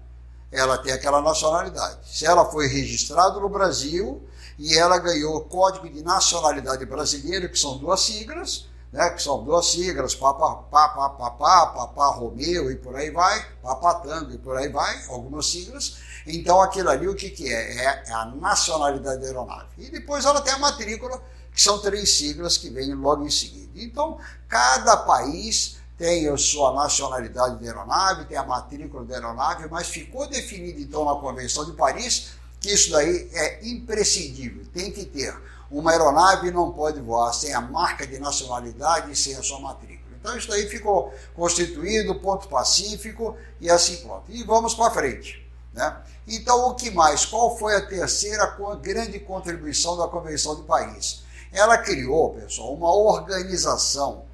ela 0.51 0.77
tem 0.77 0.93
aquela 0.93 1.21
nacionalidade. 1.21 1.97
Se 2.03 2.25
ela 2.25 2.45
foi 2.45 2.67
registrada 2.67 3.39
no 3.39 3.49
Brasil 3.49 4.23
e 4.57 4.77
ela 4.77 4.99
ganhou 4.99 5.35
o 5.35 5.41
Código 5.41 5.89
de 5.89 6.03
Nacionalidade 6.03 6.85
Brasileiro, 6.85 7.49
que 7.49 7.57
são 7.57 7.77
duas 7.77 8.01
siglas, 8.01 8.67
né, 8.91 9.09
que 9.09 9.21
são 9.21 9.43
duas 9.43 9.71
siglas, 9.71 10.13
Papa, 10.13 10.55
Papa, 10.69 11.09
Papa, 11.09 11.67
Papa 11.67 12.07
Romeu 12.09 12.71
e 12.71 12.75
por 12.75 12.95
aí 12.95 13.09
vai, 13.09 13.43
Papa 13.63 13.95
Tango 13.95 14.31
e 14.31 14.37
por 14.37 14.55
aí 14.55 14.69
vai, 14.69 15.03
algumas 15.09 15.47
siglas. 15.47 15.97
Então 16.27 16.61
aquilo 16.61 16.89
ali 16.89 17.07
o 17.07 17.15
que, 17.15 17.31
que 17.31 17.51
é? 17.51 17.85
É 17.85 18.13
a 18.13 18.25
nacionalidade 18.25 19.21
da 19.21 19.27
aeronave. 19.27 19.69
E 19.79 19.89
depois 19.89 20.23
ela 20.25 20.41
tem 20.41 20.53
a 20.53 20.59
matrícula, 20.59 21.19
que 21.53 21.61
são 21.61 21.79
três 21.79 22.11
siglas 22.13 22.57
que 22.57 22.69
vêm 22.69 22.93
logo 22.93 23.25
em 23.25 23.29
seguida. 23.29 23.71
Então, 23.75 24.17
cada 24.47 24.97
país 24.97 25.77
tem 25.97 26.27
a 26.27 26.37
sua 26.37 26.73
nacionalidade 26.73 27.57
da 27.57 27.65
aeronave, 27.65 28.25
tem 28.25 28.37
a 28.37 28.43
matrícula 28.43 29.05
da 29.05 29.15
aeronave, 29.15 29.67
mas 29.69 29.87
ficou 29.87 30.27
definido 30.27 30.79
então 30.81 31.05
na 31.05 31.15
Convenção 31.15 31.65
de 31.65 31.73
Paris 31.73 32.31
que 32.59 32.71
isso 32.71 32.91
daí 32.91 33.29
é 33.33 33.67
imprescindível, 33.67 34.65
tem 34.73 34.89
que 34.91 35.05
ter. 35.05 35.37
Uma 35.69 35.91
aeronave 35.91 36.49
não 36.49 36.71
pode 36.71 37.01
voar 37.01 37.33
sem 37.33 37.53
a 37.53 37.59
marca 37.59 38.07
de 38.07 38.17
nacionalidade 38.19 39.11
e 39.11 39.15
sem 39.15 39.35
a 39.35 39.43
sua 39.43 39.59
matrícula. 39.59 40.15
Então 40.19 40.37
isso 40.37 40.47
daí 40.47 40.69
ficou 40.69 41.13
constituído, 41.35 42.15
ponto 42.15 42.47
pacífico 42.47 43.35
e 43.59 43.69
assim 43.69 43.97
pronto. 43.97 44.23
E 44.29 44.43
vamos 44.43 44.73
para 44.73 44.91
frente. 44.91 45.45
Né? 45.73 45.97
Então 46.27 46.69
o 46.69 46.75
que 46.75 46.89
mais? 46.91 47.25
Qual 47.25 47.57
foi 47.57 47.75
a 47.75 47.85
terceira 47.85 48.57
grande 48.81 49.19
contribuição 49.19 49.97
da 49.97 50.07
Convenção 50.07 50.55
de 50.55 50.63
Paris? 50.63 51.22
Ela 51.53 51.77
criou, 51.77 52.31
pessoal, 52.31 52.73
uma 52.73 52.93
organização 52.93 54.25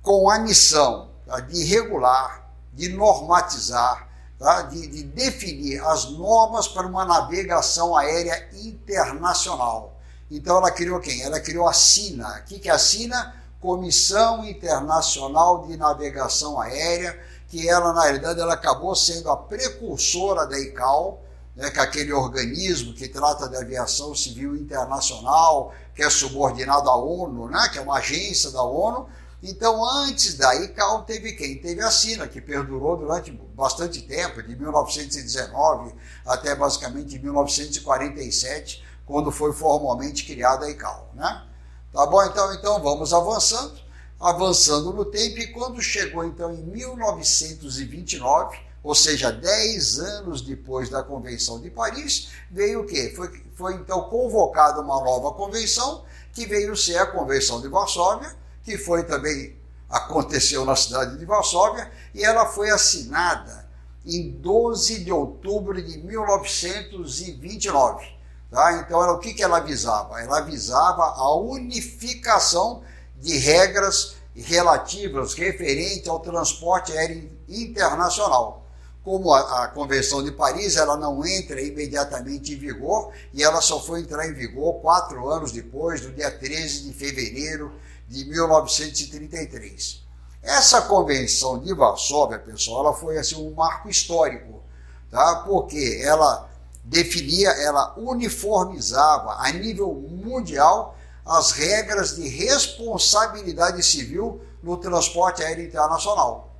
com 0.00 0.30
a 0.30 0.38
missão 0.38 1.10
tá, 1.26 1.40
de 1.40 1.64
regular, 1.64 2.48
de 2.72 2.88
normatizar, 2.88 4.08
tá, 4.38 4.62
de, 4.62 4.86
de 4.86 5.02
definir 5.02 5.84
as 5.84 6.10
normas 6.10 6.68
para 6.68 6.86
uma 6.86 7.04
navegação 7.04 7.96
aérea 7.96 8.48
internacional. 8.54 9.94
Então 10.30 10.58
ela 10.58 10.70
criou 10.70 11.00
quem? 11.00 11.22
Ela 11.22 11.40
criou 11.40 11.68
a 11.68 11.72
SINA. 11.72 12.42
O 12.42 12.44
que 12.44 12.68
é 12.68 12.72
a 12.72 12.78
SINA? 12.78 13.34
Comissão 13.64 14.44
Internacional 14.44 15.66
de 15.66 15.74
Navegação 15.78 16.60
Aérea, 16.60 17.18
que 17.48 17.66
ela, 17.66 17.94
na 17.94 18.02
realidade, 18.02 18.38
ela 18.38 18.52
acabou 18.52 18.94
sendo 18.94 19.30
a 19.30 19.38
precursora 19.38 20.46
da 20.46 20.58
ICAO, 20.58 21.18
né, 21.56 21.70
que 21.70 21.78
é 21.78 21.82
aquele 21.82 22.12
organismo 22.12 22.92
que 22.92 23.08
trata 23.08 23.48
da 23.48 23.60
aviação 23.60 24.14
civil 24.14 24.54
internacional, 24.54 25.72
que 25.94 26.02
é 26.02 26.10
subordinado 26.10 26.90
à 26.90 26.96
ONU, 26.96 27.48
né, 27.48 27.68
que 27.72 27.78
é 27.78 27.80
uma 27.80 27.98
agência 27.98 28.50
da 28.50 28.62
ONU. 28.62 29.08
Então, 29.42 29.84
antes 29.84 30.34
da 30.38 30.54
ICAO, 30.56 31.02
teve 31.02 31.32
quem? 31.32 31.58
Teve 31.58 31.82
a 31.82 31.90
SINA, 31.90 32.26
que 32.26 32.40
perdurou 32.40 32.96
durante 32.96 33.30
bastante 33.30 34.00
tempo, 34.02 34.42
de 34.42 34.56
1919 34.56 35.94
até 36.24 36.54
basicamente 36.54 37.18
1947, 37.18 38.82
quando 39.04 39.30
foi 39.30 39.52
formalmente 39.52 40.24
criada 40.24 40.64
a 40.64 40.70
ICAO. 40.70 41.10
Né? 41.14 41.46
Tá 41.92 42.06
bom? 42.06 42.24
Então, 42.24 42.54
então 42.54 42.82
vamos 42.82 43.12
avançando, 43.12 43.78
avançando 44.18 44.92
no 44.94 45.04
tempo, 45.04 45.38
e 45.38 45.52
quando 45.52 45.80
chegou 45.82 46.24
então 46.24 46.50
em 46.52 46.62
1929, 46.62 48.58
ou 48.84 48.94
seja, 48.94 49.32
10 49.32 49.98
anos 49.98 50.40
depois 50.42 50.88
da 50.90 51.02
Convenção 51.02 51.58
de 51.58 51.70
Paris, 51.70 52.28
veio 52.50 52.82
o 52.82 52.86
quê? 52.86 53.10
Foi, 53.16 53.30
foi 53.54 53.72
então 53.76 54.10
convocada 54.10 54.82
uma 54.82 55.02
nova 55.02 55.32
convenção, 55.32 56.04
que 56.34 56.44
veio 56.44 56.76
ser 56.76 56.98
a 56.98 57.06
Convenção 57.06 57.62
de 57.62 57.68
Varsóvia, 57.68 58.36
que 58.62 58.76
foi 58.76 59.04
também 59.04 59.56
aconteceu 59.88 60.66
na 60.66 60.76
cidade 60.76 61.16
de 61.16 61.24
Varsóvia, 61.24 61.90
e 62.14 62.22
ela 62.22 62.44
foi 62.44 62.68
assinada 62.68 63.66
em 64.04 64.32
12 64.32 65.02
de 65.02 65.10
outubro 65.10 65.82
de 65.82 65.96
1929. 65.98 68.06
Tá? 68.50 68.80
Então, 68.80 69.02
ela, 69.02 69.14
o 69.14 69.18
que, 69.18 69.32
que 69.32 69.42
ela 69.42 69.56
avisava? 69.58 70.20
Ela 70.20 70.40
avisava 70.40 71.04
a 71.04 71.34
unificação 71.34 72.82
de 73.16 73.38
regras 73.38 74.16
relativas 74.34 75.32
referente 75.32 76.06
ao 76.06 76.20
transporte 76.20 76.92
aéreo 76.92 77.32
internacional 77.48 78.63
como 79.04 79.34
a, 79.34 79.64
a, 79.64 79.68
Convenção 79.68 80.24
de 80.24 80.32
Paris 80.32 80.76
ela 80.76 80.96
não 80.96 81.24
entra 81.26 81.60
imediatamente 81.60 82.54
em 82.54 82.56
vigor 82.56 83.12
e 83.34 83.42
ela 83.42 83.60
só 83.60 83.78
foi 83.78 84.00
entrar 84.00 84.26
em 84.26 84.32
vigor 84.32 84.80
quatro 84.80 85.28
anos 85.28 85.52
depois, 85.52 86.00
no 86.00 86.10
dia 86.12 86.30
13 86.30 86.84
de 86.84 86.94
fevereiro 86.94 87.70
de 88.08 88.24
1933. 88.24 90.02
Essa 90.42 90.82
Convenção 90.82 91.58
de 91.58 91.74
Varsóvia, 91.74 92.38
pessoal, 92.38 92.86
ela 92.86 92.94
foi 92.94 93.18
assim 93.18 93.36
um 93.36 93.54
marco 93.54 93.90
histórico, 93.90 94.62
tá? 95.10 95.42
porque 95.46 96.00
ela 96.02 96.48
definia, 96.82 97.50
ela 97.50 97.94
uniformizava 97.98 99.36
a 99.38 99.52
nível 99.52 99.92
mundial 99.92 100.96
as 101.26 101.52
regras 101.52 102.16
de 102.16 102.26
responsabilidade 102.26 103.82
civil 103.82 104.40
no 104.62 104.78
transporte 104.78 105.42
aéreo 105.42 105.66
internacional. 105.66 106.53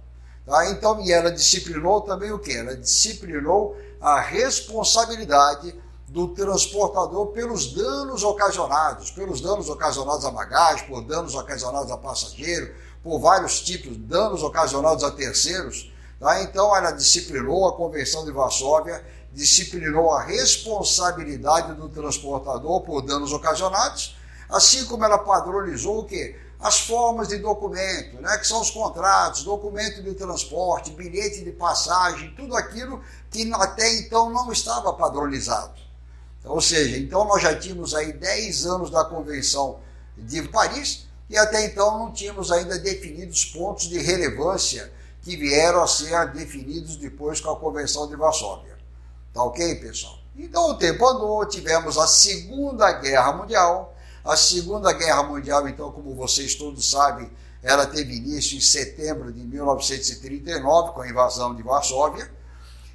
Tá? 0.46 0.70
Então, 0.70 1.00
e 1.00 1.10
ela 1.10 1.30
disciplinou 1.30 2.02
também 2.02 2.30
o 2.30 2.38
que? 2.38 2.52
Ela 2.52 2.76
disciplinou 2.76 3.76
a 4.00 4.20
responsabilidade 4.20 5.74
do 6.08 6.28
transportador 6.28 7.28
pelos 7.28 7.72
danos 7.72 8.22
ocasionados, 8.22 9.10
pelos 9.10 9.40
danos 9.40 9.68
ocasionados 9.68 10.24
à 10.24 10.30
bagagem, 10.30 10.86
por 10.86 11.02
danos 11.02 11.34
ocasionados 11.34 11.90
a 11.90 11.96
passageiro, 11.96 12.74
por 13.02 13.18
vários 13.18 13.60
tipos 13.60 13.92
de 13.92 13.98
danos 13.98 14.42
ocasionados 14.42 15.02
a 15.02 15.10
terceiros. 15.10 15.92
Tá? 16.20 16.42
Então, 16.42 16.76
ela 16.76 16.92
disciplinou 16.92 17.66
a 17.66 17.76
Convenção 17.76 18.24
de 18.24 18.30
Varsóvia, 18.30 19.04
disciplinou 19.32 20.12
a 20.12 20.22
responsabilidade 20.22 21.74
do 21.74 21.88
transportador 21.88 22.82
por 22.82 23.02
danos 23.02 23.32
ocasionados, 23.32 24.16
assim 24.48 24.84
como 24.84 25.04
ela 25.04 25.18
padronizou 25.18 26.00
o 26.00 26.04
que? 26.04 26.36
As 26.64 26.80
formas 26.80 27.28
de 27.28 27.36
documento, 27.36 28.22
né, 28.22 28.38
que 28.38 28.46
são 28.46 28.62
os 28.62 28.70
contratos, 28.70 29.44
documento 29.44 30.02
de 30.02 30.14
transporte, 30.14 30.92
bilhete 30.92 31.44
de 31.44 31.52
passagem, 31.52 32.34
tudo 32.34 32.56
aquilo 32.56 33.02
que 33.30 33.52
até 33.52 33.98
então 33.98 34.30
não 34.30 34.50
estava 34.50 34.90
padronizado. 34.94 35.74
Ou 36.42 36.62
seja, 36.62 36.96
então 36.96 37.26
nós 37.26 37.42
já 37.42 37.54
tínhamos 37.54 37.94
aí 37.94 38.14
10 38.14 38.64
anos 38.64 38.88
da 38.88 39.04
Convenção 39.04 39.80
de 40.16 40.40
Paris 40.48 41.06
e 41.28 41.36
até 41.36 41.66
então 41.66 41.98
não 41.98 42.10
tínhamos 42.10 42.50
ainda 42.50 42.78
definidos 42.78 43.44
pontos 43.44 43.86
de 43.86 43.98
relevância 43.98 44.90
que 45.20 45.36
vieram 45.36 45.82
a 45.82 45.86
ser 45.86 46.32
definidos 46.32 46.96
depois 46.96 47.42
com 47.42 47.50
a 47.50 47.60
Convenção 47.60 48.08
de 48.08 48.16
Varsóvia. 48.16 48.78
Tá 49.34 49.42
ok, 49.42 49.74
pessoal? 49.74 50.18
Então 50.34 50.70
o 50.70 50.74
tempo 50.78 51.06
andou, 51.06 51.44
tivemos 51.46 51.98
a 51.98 52.06
Segunda 52.06 52.90
Guerra 52.92 53.34
Mundial, 53.34 53.93
a 54.24 54.36
Segunda 54.36 54.90
Guerra 54.92 55.22
Mundial, 55.24 55.68
então, 55.68 55.92
como 55.92 56.14
vocês 56.14 56.54
todos 56.54 56.90
sabem, 56.90 57.30
ela 57.62 57.86
teve 57.86 58.16
início 58.16 58.56
em 58.56 58.60
setembro 58.60 59.30
de 59.30 59.44
1939, 59.44 60.92
com 60.92 61.02
a 61.02 61.08
invasão 61.08 61.54
de 61.54 61.62
Varsóvia. 61.62 62.30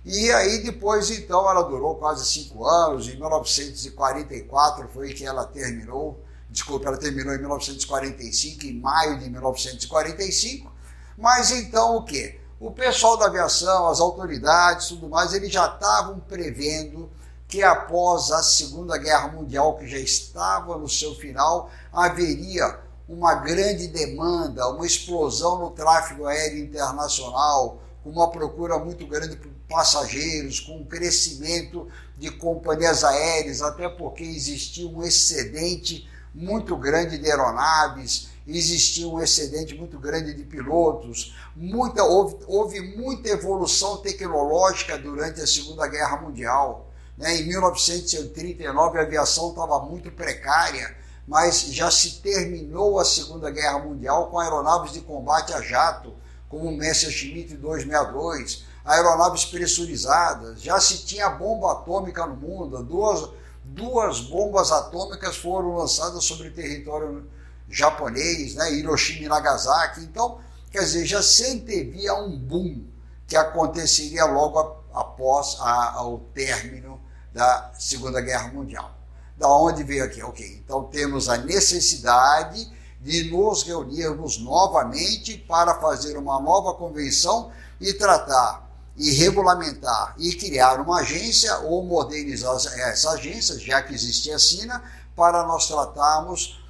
E 0.03 0.31
aí 0.31 0.63
depois, 0.63 1.11
então, 1.11 1.47
ela 1.49 1.61
durou 1.61 1.95
quase 1.95 2.25
cinco 2.25 2.65
anos. 2.65 3.07
Em 3.07 3.15
1944 3.15 4.89
foi 4.89 5.13
que 5.13 5.25
ela 5.25 5.45
terminou. 5.45 6.23
Desculpa, 6.49 6.87
ela 6.87 6.97
terminou 6.97 7.33
em 7.35 7.37
1945, 7.37 8.65
em 8.65 8.79
maio 8.79 9.19
de 9.19 9.29
1945. 9.29 10.71
Mas 11.15 11.51
então 11.51 11.97
o 11.97 12.03
que? 12.03 12.39
O 12.59 12.71
pessoal 12.71 13.17
da 13.17 13.27
aviação, 13.27 13.87
as 13.87 13.99
autoridades, 13.99 14.87
tudo 14.87 15.07
mais, 15.07 15.33
eles 15.33 15.51
já 15.51 15.67
estavam 15.67 16.19
prevendo 16.19 17.09
que 17.49 17.63
após 17.63 18.29
a 18.31 18.43
Segunda 18.43 18.95
Guerra 18.95 19.29
Mundial, 19.29 19.75
que 19.75 19.87
já 19.87 19.97
estava 19.97 20.77
no 20.77 20.87
seu 20.87 21.15
final, 21.15 21.71
haveria 21.91 22.79
uma 23.07 23.33
grande 23.33 23.87
demanda, 23.87 24.69
uma 24.69 24.85
explosão 24.85 25.57
no 25.57 25.71
tráfego 25.71 26.27
aéreo 26.27 26.59
internacional, 26.59 27.81
com 28.03 28.11
uma 28.11 28.29
procura 28.29 28.77
muito 28.77 29.05
grande 29.07 29.35
por 29.35 29.49
passageiros, 29.67 30.59
com 30.59 30.77
um 30.77 30.85
crescimento 30.85 31.87
de 32.15 32.29
companhias 32.29 33.03
aéreas, 33.03 33.63
até 33.63 33.89
porque 33.89 34.23
existia 34.23 34.87
um 34.87 35.03
excedente 35.03 36.07
muito 36.35 36.77
grande 36.77 37.17
de 37.17 37.31
aeronaves, 37.31 38.29
existia 38.47 39.07
um 39.07 39.19
excedente 39.19 39.73
muito 39.73 39.97
grande 39.97 40.35
de 40.35 40.43
pilotos, 40.43 41.35
muita, 41.55 42.03
houve, 42.03 42.37
houve 42.45 42.79
muita 42.95 43.29
evolução 43.29 43.97
tecnológica 43.97 44.99
durante 44.99 45.41
a 45.41 45.47
Segunda 45.47 45.87
Guerra 45.87 46.17
Mundial. 46.17 46.88
Né? 47.19 47.41
Em 47.41 47.47
1939 47.47 48.97
a 48.97 49.01
aviação 49.01 49.49
estava 49.49 49.81
muito 49.81 50.09
precária, 50.09 50.95
mas 51.27 51.63
já 51.63 51.91
se 51.91 52.21
terminou 52.21 52.97
a 52.97 53.05
Segunda 53.05 53.51
Guerra 53.51 53.79
Mundial 53.79 54.27
com 54.27 54.39
aeronaves 54.39 54.93
de 54.93 55.01
combate 55.01 55.53
a 55.53 55.61
jato, 55.61 56.15
como 56.47 56.69
o 56.69 56.75
Messerschmitt 56.75 57.55
262, 57.57 58.63
aeronaves 58.85 59.45
pressurizadas, 59.45 60.61
já 60.61 60.79
se 60.79 61.05
tinha 61.05 61.29
bomba 61.29 61.73
atômica 61.73 62.25
no 62.25 62.35
mundo, 62.35 62.81
duas, 62.81 63.29
duas 63.63 64.21
bombas 64.21 64.71
atômicas 64.71 65.35
foram 65.35 65.75
lançadas 65.75 66.23
sobre 66.23 66.47
o 66.47 66.53
território 66.53 67.29
japonês, 67.69 68.55
né, 68.55 68.73
Hiroshima 68.73 69.25
e 69.25 69.27
Nagasaki. 69.27 70.01
Então, 70.01 70.39
quer 70.71 70.79
dizer, 70.79 71.05
já 71.05 71.21
se 71.21 71.45
antevia 71.45 72.15
um 72.15 72.35
boom 72.35 72.83
que 73.27 73.35
aconteceria 73.35 74.25
logo 74.25 74.81
após 74.91 75.57
a, 75.59 75.93
ao 75.93 76.17
término 76.33 76.99
da 77.33 77.71
Segunda 77.77 78.21
Guerra 78.21 78.49
Mundial. 78.49 78.91
Da 79.37 79.47
onde 79.47 79.83
veio 79.83 80.03
aqui? 80.03 80.21
Ok, 80.21 80.61
então 80.63 80.83
temos 80.85 81.29
a 81.29 81.37
necessidade 81.37 82.69
de 83.01 83.31
nos 83.31 83.63
reunirmos 83.63 84.37
novamente 84.39 85.37
para 85.37 85.75
fazer 85.79 86.17
uma 86.17 86.39
nova 86.41 86.73
convenção 86.73 87.51
e 87.79 87.93
tratar 87.93 88.67
e 88.97 89.11
regulamentar 89.11 90.13
e 90.17 90.33
criar 90.35 90.81
uma 90.81 90.99
agência 90.99 91.57
ou 91.59 91.81
modernizar 91.85 92.53
essa 92.55 93.11
agência, 93.11 93.57
já 93.57 93.81
que 93.81 93.93
existia 93.93 94.35
a 94.35 94.39
Sina, 94.39 94.83
para 95.15 95.45
nós 95.45 95.67
tratarmos 95.67 96.61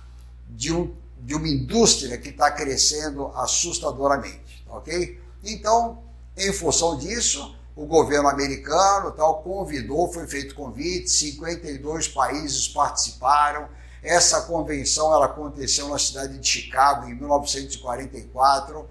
de, 0.47 0.71
um, 0.71 0.95
de 1.19 1.33
uma 1.33 1.47
indústria 1.47 2.19
que 2.19 2.29
está 2.29 2.51
crescendo 2.51 3.27
assustadoramente, 3.35 4.63
ok? 4.67 5.19
Então, 5.43 6.03
em 6.37 6.53
função 6.53 6.97
disso, 6.97 7.55
o 7.79 7.85
governo 7.85 8.27
americano 8.27 9.09
tal 9.11 9.41
convidou, 9.41 10.11
foi 10.11 10.27
feito 10.27 10.53
convite, 10.53 11.09
52 11.09 12.09
países 12.09 12.67
participaram. 12.67 13.69
Essa 14.03 14.41
convenção 14.41 15.13
ela 15.13 15.27
aconteceu 15.27 15.87
na 15.87 15.97
cidade 15.97 16.37
de 16.37 16.45
Chicago 16.45 17.07
em 17.07 17.15
1944 17.15 18.85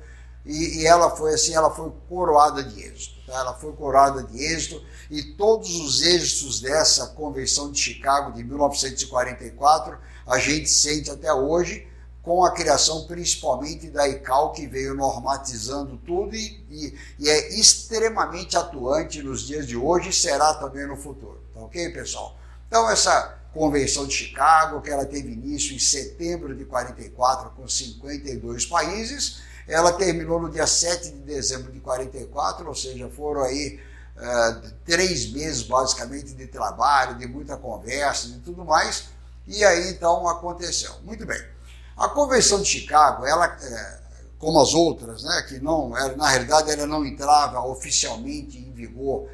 e, 0.46 0.80
e 0.80 0.86
ela 0.86 1.10
foi 1.10 1.34
assim, 1.34 1.54
ela 1.54 1.70
foi 1.70 1.92
coroada 2.08 2.64
de 2.64 2.80
êxito. 2.80 3.26
Tá? 3.26 3.34
Ela 3.34 3.52
foi 3.52 3.74
coroada 3.74 4.22
de 4.22 4.42
êxito 4.42 4.82
e 5.10 5.22
todos 5.22 5.78
os 5.80 6.00
êxitos 6.00 6.58
dessa 6.58 7.08
convenção 7.08 7.70
de 7.70 7.78
Chicago 7.78 8.32
de 8.32 8.42
1944 8.42 9.98
a 10.26 10.38
gente 10.38 10.70
sente 10.70 11.10
até 11.10 11.32
hoje 11.32 11.86
com 12.28 12.44
a 12.44 12.50
criação 12.50 13.06
principalmente 13.06 13.88
da 13.88 14.06
ICAO, 14.06 14.52
que 14.52 14.66
veio 14.66 14.94
normatizando 14.94 15.96
tudo 15.96 16.36
e, 16.36 16.62
e, 16.68 16.94
e, 17.18 17.26
é 17.26 17.58
extremamente 17.58 18.54
atuante 18.54 19.22
nos 19.22 19.46
dias 19.46 19.66
de 19.66 19.78
hoje 19.78 20.10
e 20.10 20.12
será 20.12 20.52
também 20.52 20.86
no 20.86 20.94
futuro. 20.94 21.42
Tá 21.54 21.60
ok, 21.60 21.88
pessoal? 21.88 22.36
Então, 22.66 22.90
essa 22.90 23.34
Convenção 23.54 24.06
de 24.06 24.12
Chicago, 24.12 24.82
que 24.82 24.90
ela 24.90 25.06
teve 25.06 25.32
início 25.32 25.74
em 25.74 25.78
setembro 25.78 26.54
de 26.54 26.66
44 26.66 27.48
com 27.56 27.66
52 27.66 28.66
países, 28.66 29.40
ela 29.66 29.90
terminou 29.90 30.38
no 30.38 30.50
dia 30.50 30.66
7 30.66 31.08
de 31.08 31.20
dezembro 31.20 31.72
de 31.72 31.80
44, 31.80 32.68
ou 32.68 32.74
seja, 32.74 33.08
foram 33.08 33.42
aí 33.42 33.80
uh, 34.18 34.70
três 34.84 35.32
meses 35.32 35.62
basicamente 35.62 36.34
de 36.34 36.46
trabalho, 36.46 37.16
de 37.16 37.26
muita 37.26 37.56
conversa 37.56 38.28
e 38.28 38.38
tudo 38.40 38.66
mais, 38.66 39.04
e 39.46 39.64
aí 39.64 39.88
então 39.88 40.28
aconteceu. 40.28 40.92
Muito 41.04 41.24
bem. 41.24 41.57
A 41.98 42.08
Convenção 42.08 42.62
de 42.62 42.68
Chicago, 42.68 43.26
ela, 43.26 43.46
é, 43.46 43.98
como 44.38 44.60
as 44.60 44.72
outras, 44.72 45.24
né, 45.24 45.44
que 45.48 45.58
não, 45.58 45.88
na 45.88 46.28
realidade 46.28 46.70
ela 46.70 46.86
não 46.86 47.04
entrava 47.04 47.60
oficialmente 47.62 48.56
em 48.56 48.70
vigor 48.70 49.28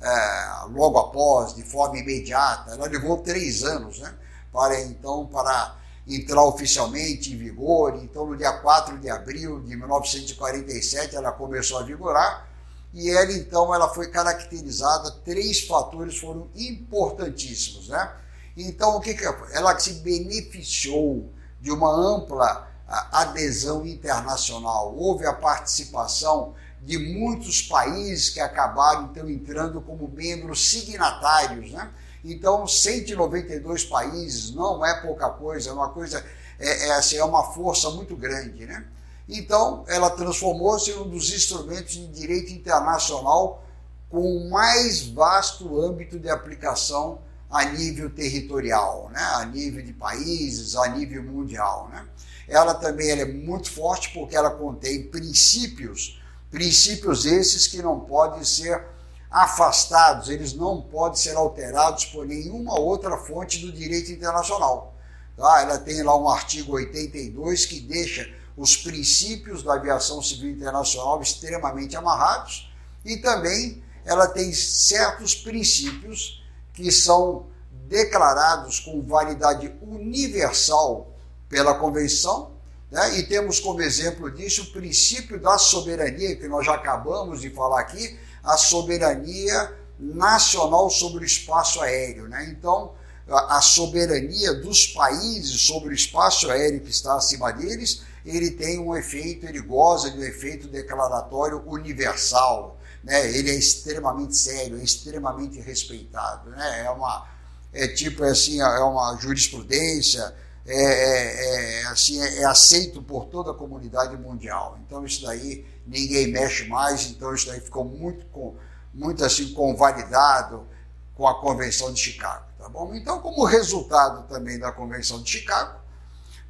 é, 0.00 0.66
logo 0.70 0.96
após, 0.96 1.56
de 1.56 1.64
forma 1.64 1.98
imediata, 1.98 2.70
ela 2.72 2.86
levou 2.86 3.18
três 3.18 3.64
anos 3.64 3.98
né, 3.98 4.14
para 4.52 4.80
então 4.80 5.26
para 5.26 5.76
entrar 6.06 6.44
oficialmente 6.44 7.32
em 7.32 7.36
vigor. 7.36 7.96
Então, 7.96 8.26
no 8.26 8.36
dia 8.36 8.52
4 8.52 8.96
de 8.98 9.10
abril 9.10 9.60
de 9.60 9.74
1947, 9.74 11.16
ela 11.16 11.32
começou 11.32 11.78
a 11.78 11.82
vigorar 11.82 12.48
e 12.92 13.10
ela 13.10 13.32
então 13.32 13.74
ela 13.74 13.88
foi 13.92 14.08
caracterizada, 14.08 15.10
três 15.24 15.66
fatores 15.66 16.16
foram 16.16 16.48
importantíssimos, 16.54 17.88
né? 17.88 18.12
Então, 18.56 18.96
o 18.96 19.00
que, 19.00 19.14
que 19.14 19.24
ela 19.24 19.76
se 19.80 19.94
beneficiou 19.94 21.33
de 21.64 21.72
uma 21.72 21.90
ampla 21.90 22.68
adesão 23.10 23.86
internacional, 23.86 24.94
houve 24.94 25.24
a 25.24 25.32
participação 25.32 26.54
de 26.82 26.98
muitos 26.98 27.62
países 27.62 28.28
que 28.28 28.38
acabaram 28.38 29.06
então 29.06 29.26
entrando 29.30 29.80
como 29.80 30.06
membros 30.06 30.68
signatários, 30.68 31.72
né? 31.72 31.90
Então, 32.22 32.66
192 32.66 33.84
países 33.86 34.54
não 34.54 34.84
é 34.84 35.00
pouca 35.00 35.30
coisa, 35.30 35.70
é 35.70 35.72
uma 35.72 35.88
coisa, 35.88 36.22
é, 36.58 36.88
é, 36.88 36.92
assim, 36.96 37.16
é 37.16 37.24
uma 37.24 37.42
força 37.52 37.88
muito 37.90 38.14
grande, 38.14 38.66
né? 38.66 38.86
Então, 39.26 39.84
ela 39.88 40.10
transformou-se 40.10 40.90
em 40.90 40.98
um 40.98 41.08
dos 41.08 41.32
instrumentos 41.32 41.94
de 41.94 42.06
direito 42.08 42.52
internacional 42.52 43.64
com 44.10 44.20
o 44.20 44.50
mais 44.50 45.06
vasto 45.06 45.80
âmbito 45.80 46.18
de 46.18 46.28
aplicação 46.28 47.20
a 47.54 47.66
nível 47.66 48.10
territorial, 48.10 49.08
né? 49.12 49.20
a 49.36 49.44
nível 49.44 49.80
de 49.80 49.92
países, 49.92 50.74
a 50.74 50.88
nível 50.88 51.22
mundial. 51.22 51.88
Né? 51.88 52.04
Ela 52.48 52.74
também 52.74 53.12
ela 53.12 53.20
é 53.20 53.32
muito 53.32 53.70
forte 53.70 54.12
porque 54.12 54.34
ela 54.34 54.50
contém 54.50 55.04
princípios, 55.04 56.20
princípios 56.50 57.24
esses 57.24 57.68
que 57.68 57.80
não 57.80 58.00
podem 58.00 58.42
ser 58.42 58.84
afastados, 59.30 60.30
eles 60.30 60.52
não 60.52 60.82
podem 60.82 61.16
ser 61.16 61.36
alterados 61.36 62.06
por 62.06 62.26
nenhuma 62.26 62.76
outra 62.76 63.16
fonte 63.18 63.60
do 63.60 63.70
direito 63.70 64.10
internacional. 64.10 64.92
Tá? 65.36 65.62
Ela 65.62 65.78
tem 65.78 66.02
lá 66.02 66.18
um 66.18 66.28
artigo 66.28 66.72
82 66.72 67.66
que 67.66 67.78
deixa 67.78 68.28
os 68.56 68.76
princípios 68.76 69.62
da 69.62 69.74
aviação 69.74 70.20
civil 70.20 70.50
internacional 70.50 71.22
extremamente 71.22 71.96
amarrados 71.96 72.68
e 73.04 73.16
também 73.16 73.80
ela 74.04 74.26
tem 74.26 74.52
certos 74.52 75.36
princípios 75.36 76.43
que 76.74 76.92
são 76.92 77.46
declarados 77.70 78.80
com 78.80 79.00
validade 79.00 79.72
universal 79.80 81.14
pela 81.48 81.74
Convenção, 81.74 82.52
né? 82.90 83.18
e 83.18 83.22
temos 83.22 83.60
como 83.60 83.80
exemplo 83.80 84.30
disso 84.30 84.62
o 84.62 84.72
princípio 84.72 85.40
da 85.40 85.56
soberania, 85.56 86.36
que 86.36 86.48
nós 86.48 86.66
já 86.66 86.74
acabamos 86.74 87.40
de 87.40 87.50
falar 87.50 87.80
aqui, 87.80 88.18
a 88.42 88.56
soberania 88.56 89.72
nacional 89.98 90.90
sobre 90.90 91.22
o 91.22 91.24
espaço 91.24 91.80
aéreo. 91.80 92.28
Né? 92.28 92.48
Então, 92.50 92.92
a 93.28 93.60
soberania 93.60 94.52
dos 94.54 94.88
países 94.88 95.62
sobre 95.62 95.90
o 95.90 95.92
espaço 95.92 96.50
aéreo 96.50 96.80
que 96.80 96.90
está 96.90 97.16
acima 97.16 97.52
deles, 97.52 98.02
ele 98.24 98.50
tem 98.50 98.78
um 98.78 98.94
efeito, 98.94 99.46
ele 99.46 99.60
goza 99.60 100.10
de 100.10 100.18
um 100.18 100.24
efeito 100.24 100.68
declaratório 100.68 101.62
universal. 101.66 102.73
Né? 103.04 103.30
Ele 103.36 103.50
é 103.50 103.54
extremamente 103.54 104.34
sério, 104.34 104.78
é 104.80 104.82
extremamente 104.82 105.60
respeitado. 105.60 106.50
Né? 106.50 106.84
É 106.86 106.90
uma 106.90 107.26
é 107.72 107.86
tipo 107.88 108.24
assim 108.24 108.60
é 108.60 108.80
uma 108.80 109.16
jurisprudência 109.20 110.34
é, 110.66 110.74
é, 110.74 111.80
é 111.82 111.86
assim 111.86 112.20
é, 112.22 112.38
é, 112.40 112.44
aceito 112.46 113.02
por 113.02 113.26
toda 113.26 113.50
a 113.50 113.54
comunidade 113.54 114.16
mundial. 114.16 114.78
Então 114.86 115.04
isso 115.04 115.22
daí 115.22 115.66
ninguém 115.86 116.28
mexe 116.28 116.66
mais. 116.66 117.10
Então 117.10 117.34
isso 117.34 117.46
daí 117.46 117.60
ficou 117.60 117.84
muito 117.84 118.24
com 118.26 118.56
muito 118.92 119.24
assim 119.24 119.52
convalidado 119.52 120.66
com 121.14 121.28
a 121.28 121.40
Convenção 121.40 121.92
de 121.92 122.00
Chicago, 122.00 122.44
tá 122.58 122.68
bom? 122.68 122.94
Então 122.94 123.20
como 123.20 123.44
resultado 123.44 124.26
também 124.28 124.58
da 124.58 124.72
Convenção 124.72 125.22
de 125.22 125.30
Chicago 125.30 125.78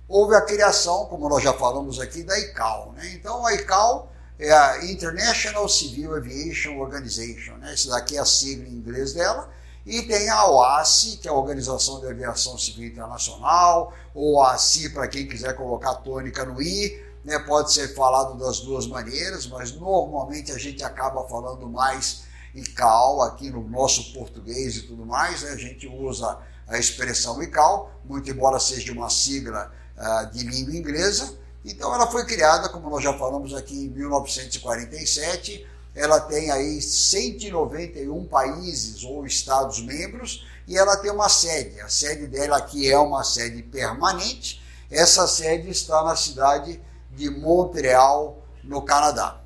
houve 0.06 0.34
a 0.34 0.42
criação, 0.42 1.06
como 1.06 1.28
nós 1.28 1.42
já 1.42 1.52
falamos 1.52 1.98
aqui, 1.98 2.22
da 2.22 2.38
ICAO. 2.38 2.92
Né? 2.92 3.14
Então 3.14 3.44
a 3.46 3.54
ICAO 3.54 4.12
é 4.38 4.52
a 4.52 4.84
International 4.84 5.68
Civil 5.68 6.14
Aviation 6.14 6.78
Organization, 6.78 7.54
né? 7.58 7.74
Esse 7.74 7.88
daqui 7.88 8.16
é 8.16 8.20
a 8.20 8.24
sigla 8.24 8.66
em 8.66 8.72
inglês 8.72 9.12
dela. 9.12 9.48
E 9.86 10.02
tem 10.02 10.30
a 10.30 10.46
OACI, 10.48 11.18
que 11.18 11.28
é 11.28 11.30
a 11.30 11.34
Organização 11.34 12.00
de 12.00 12.06
Aviação 12.06 12.56
Civil 12.56 12.88
Internacional, 12.88 13.92
ou 14.14 14.40
a 14.40 14.54
ACI, 14.54 14.88
para 14.88 15.06
quem 15.06 15.28
quiser 15.28 15.54
colocar 15.54 15.94
tônica 15.96 16.44
no 16.44 16.60
I, 16.60 17.04
né? 17.22 17.38
pode 17.40 17.72
ser 17.72 17.94
falado 17.94 18.38
das 18.38 18.60
duas 18.60 18.86
maneiras, 18.86 19.46
mas 19.46 19.72
normalmente 19.72 20.52
a 20.52 20.58
gente 20.58 20.82
acaba 20.82 21.28
falando 21.28 21.68
mais 21.68 22.24
ICAO 22.54 23.20
aqui 23.22 23.50
no 23.50 23.62
nosso 23.68 24.14
português 24.14 24.76
e 24.76 24.82
tudo 24.82 25.04
mais, 25.04 25.42
né? 25.42 25.50
a 25.50 25.56
gente 25.56 25.86
usa 25.86 26.38
a 26.66 26.78
expressão 26.78 27.42
ICAO, 27.42 27.90
muito 28.04 28.30
embora 28.30 28.58
seja 28.58 28.90
uma 28.92 29.10
sigla 29.10 29.70
uh, 29.98 30.30
de 30.30 30.44
língua 30.44 30.74
inglesa, 30.74 31.36
então 31.64 31.94
ela 31.94 32.06
foi 32.06 32.26
criada, 32.26 32.68
como 32.68 32.90
nós 32.90 33.02
já 33.02 33.16
falamos 33.16 33.54
aqui, 33.54 33.86
em 33.86 33.88
1947. 33.88 35.66
Ela 35.94 36.20
tem 36.20 36.50
aí 36.50 36.82
191 36.82 38.26
países 38.26 39.04
ou 39.04 39.24
estados 39.24 39.80
membros 39.80 40.44
e 40.66 40.76
ela 40.76 40.96
tem 40.96 41.10
uma 41.10 41.28
sede. 41.28 41.80
A 41.80 41.88
sede 41.88 42.26
dela 42.26 42.58
aqui 42.58 42.90
é 42.90 42.98
uma 42.98 43.22
sede 43.22 43.62
permanente. 43.62 44.62
Essa 44.90 45.26
sede 45.26 45.70
está 45.70 46.02
na 46.02 46.16
cidade 46.16 46.80
de 47.10 47.30
Montreal, 47.30 48.42
no 48.62 48.82
Canadá. 48.82 49.40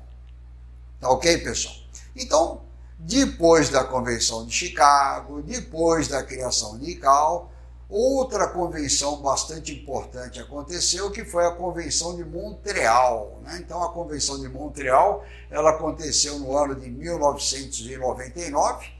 Tá 0.99 1.09
ok, 1.09 1.37
pessoal? 1.37 1.75
Então, 2.15 2.61
depois 2.97 3.69
da 3.69 3.83
Convenção 3.83 4.45
de 4.45 4.51
Chicago, 4.51 5.41
depois 5.41 6.07
da 6.07 6.23
criação 6.23 6.77
de 6.77 6.91
ICAO, 6.91 7.49
Outra 7.89 8.47
convenção 8.47 9.19
bastante 9.19 9.73
importante 9.73 10.39
aconteceu, 10.39 11.09
que 11.09 11.25
foi 11.25 11.43
a 11.43 11.51
Convenção 11.51 12.15
de 12.15 12.23
Montreal. 12.23 13.39
Né? 13.41 13.63
Então, 13.65 13.81
a 13.81 13.91
Convenção 13.91 14.39
de 14.39 14.47
Montreal 14.47 15.25
ela 15.49 15.71
aconteceu 15.71 16.37
no 16.37 16.55
ano 16.55 16.75
de 16.75 16.87
1999, 16.87 18.91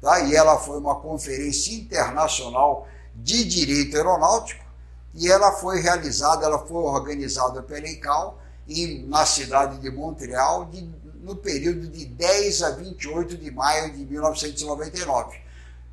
tá? 0.00 0.20
e 0.20 0.34
ela 0.34 0.58
foi 0.58 0.78
uma 0.78 0.98
conferência 0.98 1.74
internacional 1.74 2.88
de 3.14 3.44
direito 3.44 3.98
aeronáutico, 3.98 4.64
e 5.12 5.30
ela 5.30 5.52
foi 5.52 5.82
realizada, 5.82 6.46
ela 6.46 6.60
foi 6.60 6.82
organizada 6.82 7.62
pela 7.62 7.86
ICAO 7.86 8.38
em, 8.66 9.06
na 9.06 9.26
cidade 9.26 9.78
de 9.78 9.90
Montreal 9.90 10.64
de, 10.64 10.90
no 11.20 11.36
período 11.36 11.86
de 11.86 12.06
10 12.06 12.62
a 12.62 12.70
28 12.70 13.36
de 13.36 13.50
maio 13.50 13.92
de 13.92 14.06
1999 14.06 15.47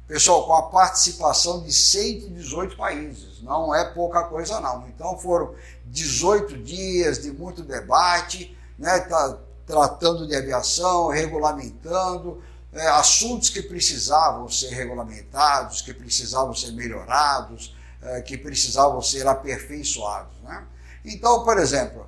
Pessoal, 0.08 0.46
com 0.46 0.54
a 0.54 0.64
participação 0.64 1.64
de 1.64 1.74
118 1.74 2.78
países, 2.78 3.42
não 3.42 3.74
é 3.74 3.84
pouca 3.86 4.24
coisa 4.24 4.60
não. 4.60 4.88
Então 4.88 5.18
foram 5.18 5.56
18 5.86 6.58
dias 6.60 7.20
de 7.20 7.32
muito 7.32 7.64
debate, 7.64 8.56
né, 8.78 9.00
tá, 9.00 9.40
tratando 9.66 10.28
de 10.28 10.36
aviação, 10.36 11.08
regulamentando, 11.08 12.44
é, 12.72 12.88
assuntos 12.90 13.50
que 13.50 13.64
precisavam 13.64 14.48
ser 14.48 14.70
regulamentados, 14.70 15.82
que 15.82 15.94
precisavam 15.94 16.54
ser 16.54 16.72
melhorados, 16.74 17.76
é, 18.02 18.22
que 18.22 18.38
precisavam 18.38 19.02
ser 19.02 19.26
aperfeiçoados. 19.26 20.40
Né? 20.44 20.68
Então, 21.04 21.44
por 21.44 21.58
exemplo, 21.58 22.08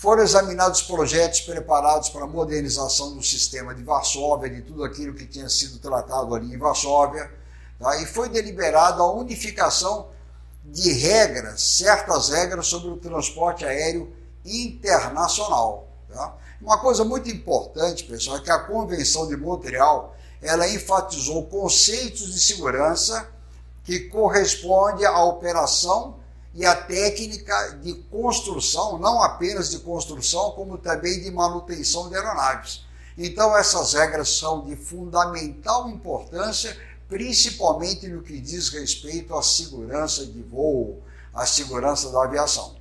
foram 0.00 0.22
examinados 0.22 0.80
projetos 0.80 1.42
preparados 1.42 2.08
para 2.08 2.24
a 2.24 2.26
modernização 2.26 3.14
do 3.14 3.22
sistema 3.22 3.74
de 3.74 3.82
Varsóvia, 3.82 4.48
de 4.48 4.62
tudo 4.62 4.82
aquilo 4.82 5.12
que 5.12 5.26
tinha 5.26 5.46
sido 5.50 5.78
tratado 5.78 6.34
ali 6.34 6.54
em 6.54 6.56
Varsóvia, 6.56 7.30
tá? 7.78 8.00
e 8.00 8.06
foi 8.06 8.30
deliberada 8.30 9.02
a 9.02 9.12
unificação 9.12 10.08
de 10.64 10.90
regras, 10.94 11.60
certas 11.60 12.30
regras 12.30 12.66
sobre 12.66 12.88
o 12.88 12.96
transporte 12.96 13.62
aéreo 13.66 14.10
internacional. 14.42 15.86
Tá? 16.10 16.34
Uma 16.62 16.78
coisa 16.78 17.04
muito 17.04 17.28
importante, 17.28 18.04
pessoal, 18.04 18.38
é 18.38 18.40
que 18.40 18.50
a 18.50 18.58
Convenção 18.58 19.28
de 19.28 19.36
Montreal 19.36 20.16
ela 20.40 20.66
enfatizou 20.66 21.44
conceitos 21.44 22.32
de 22.32 22.40
segurança 22.40 23.28
que 23.84 24.00
correspondem 24.08 25.04
à 25.04 25.22
operação 25.24 26.19
e 26.52 26.66
a 26.66 26.74
técnica 26.74 27.78
de 27.80 27.94
construção, 28.10 28.98
não 28.98 29.22
apenas 29.22 29.70
de 29.70 29.78
construção, 29.78 30.50
como 30.52 30.76
também 30.78 31.20
de 31.20 31.30
manutenção 31.30 32.08
de 32.08 32.16
aeronaves. 32.16 32.84
Então, 33.16 33.56
essas 33.56 33.92
regras 33.92 34.30
são 34.38 34.64
de 34.64 34.74
fundamental 34.74 35.88
importância, 35.88 36.76
principalmente 37.08 38.08
no 38.08 38.22
que 38.22 38.40
diz 38.40 38.68
respeito 38.70 39.36
à 39.36 39.42
segurança 39.42 40.26
de 40.26 40.42
voo, 40.42 41.02
à 41.32 41.46
segurança 41.46 42.10
da 42.10 42.24
aviação. 42.24 42.76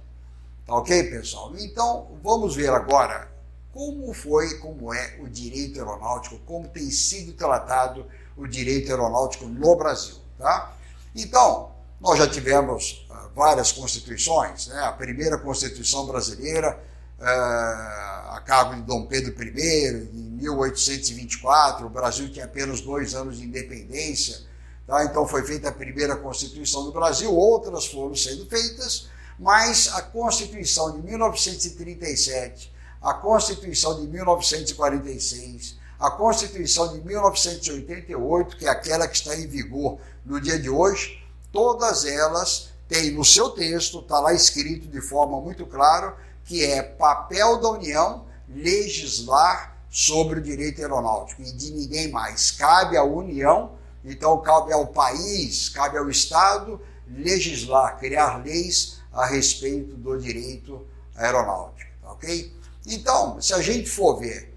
Tá 0.65 0.75
ok, 0.75 1.03
pessoal? 1.09 1.53
Então, 1.57 2.07
vamos 2.23 2.55
ver 2.55 2.69
agora 2.69 3.29
como 3.73 4.13
foi, 4.13 4.55
como 4.59 4.93
é 4.93 5.17
o 5.19 5.27
direito 5.27 5.79
aeronáutico, 5.79 6.39
como 6.45 6.67
tem 6.67 6.89
sido 6.89 7.33
tratado 7.33 8.05
o 8.35 8.47
direito 8.47 8.89
aeronáutico 8.89 9.45
no 9.45 9.75
Brasil, 9.75 10.15
tá? 10.37 10.73
Então, 11.15 11.71
nós 11.99 12.17
já 12.17 12.27
tivemos 12.27 13.05
várias 13.35 13.71
constituições, 13.71 14.67
né? 14.67 14.79
a 14.83 14.91
primeira 14.91 15.37
Constituição 15.37 16.05
brasileira, 16.05 16.77
uh, 17.19 18.35
a 18.35 18.43
cargo 18.45 18.75
de 18.75 18.81
Dom 18.81 19.05
Pedro 19.05 19.33
I, 19.41 20.09
em 20.13 20.29
1824, 20.41 21.85
o 21.85 21.89
Brasil 21.89 22.29
tinha 22.31 22.45
apenas 22.45 22.81
dois 22.81 23.13
anos 23.13 23.37
de 23.37 23.45
independência, 23.45 24.41
tá? 24.87 25.03
então 25.05 25.27
foi 25.27 25.45
feita 25.45 25.69
a 25.69 25.71
primeira 25.71 26.15
Constituição 26.15 26.83
do 26.85 26.91
Brasil, 26.91 27.33
outras 27.33 27.85
foram 27.85 28.15
sendo 28.15 28.45
feitas, 28.45 29.07
mas 29.37 29.89
a 29.93 30.01
Constituição 30.01 30.91
de 30.93 31.01
1937, 31.01 32.73
a 33.01 33.13
Constituição 33.13 34.01
de 34.01 34.07
1946, 34.07 35.77
a 35.99 36.11
Constituição 36.11 36.93
de 36.93 37.01
1988, 37.05 38.57
que 38.57 38.65
é 38.65 38.69
aquela 38.69 39.07
que 39.07 39.15
está 39.15 39.35
em 39.35 39.47
vigor 39.47 39.97
no 40.25 40.39
dia 40.39 40.57
de 40.59 40.69
hoje, 40.69 41.18
todas 41.51 42.05
elas 42.05 42.69
tem 42.87 43.11
no 43.11 43.23
seu 43.23 43.51
texto, 43.51 43.99
está 43.99 44.19
lá 44.19 44.33
escrito 44.33 44.87
de 44.87 44.99
forma 44.99 45.39
muito 45.39 45.65
clara, 45.65 46.17
que 46.43 46.65
é 46.65 46.81
papel 46.81 47.61
da 47.61 47.69
União 47.69 48.25
legislar 48.49 49.77
sobre 49.91 50.39
o 50.39 50.41
direito 50.41 50.81
aeronáutico 50.81 51.41
e 51.43 51.51
de 51.51 51.71
ninguém 51.71 52.09
mais. 52.09 52.49
Cabe 52.49 52.97
à 52.97 53.03
União, 53.03 53.73
então 54.03 54.41
cabe 54.41 54.73
ao 54.73 54.87
país, 54.87 55.69
cabe 55.69 55.97
ao 55.97 56.09
Estado 56.09 56.81
legislar, 57.07 57.97
criar 57.99 58.43
leis 58.43 58.99
a 59.13 59.25
respeito 59.25 59.95
do 59.95 60.17
direito 60.17 60.85
aeronáutico, 61.15 61.91
tá 62.01 62.11
ok? 62.11 62.53
Então, 62.87 63.39
se 63.41 63.53
a 63.53 63.61
gente 63.61 63.89
for 63.89 64.19
ver 64.19 64.48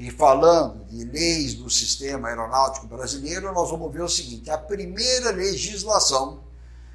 e 0.00 0.10
falando 0.10 0.82
de 0.86 1.04
leis 1.04 1.52
do 1.52 1.68
sistema 1.68 2.28
aeronáutico 2.28 2.86
brasileiro, 2.86 3.52
nós 3.52 3.68
vamos 3.68 3.92
ver 3.92 4.00
o 4.00 4.08
seguinte: 4.08 4.50
a 4.50 4.56
primeira 4.56 5.30
legislação 5.30 6.40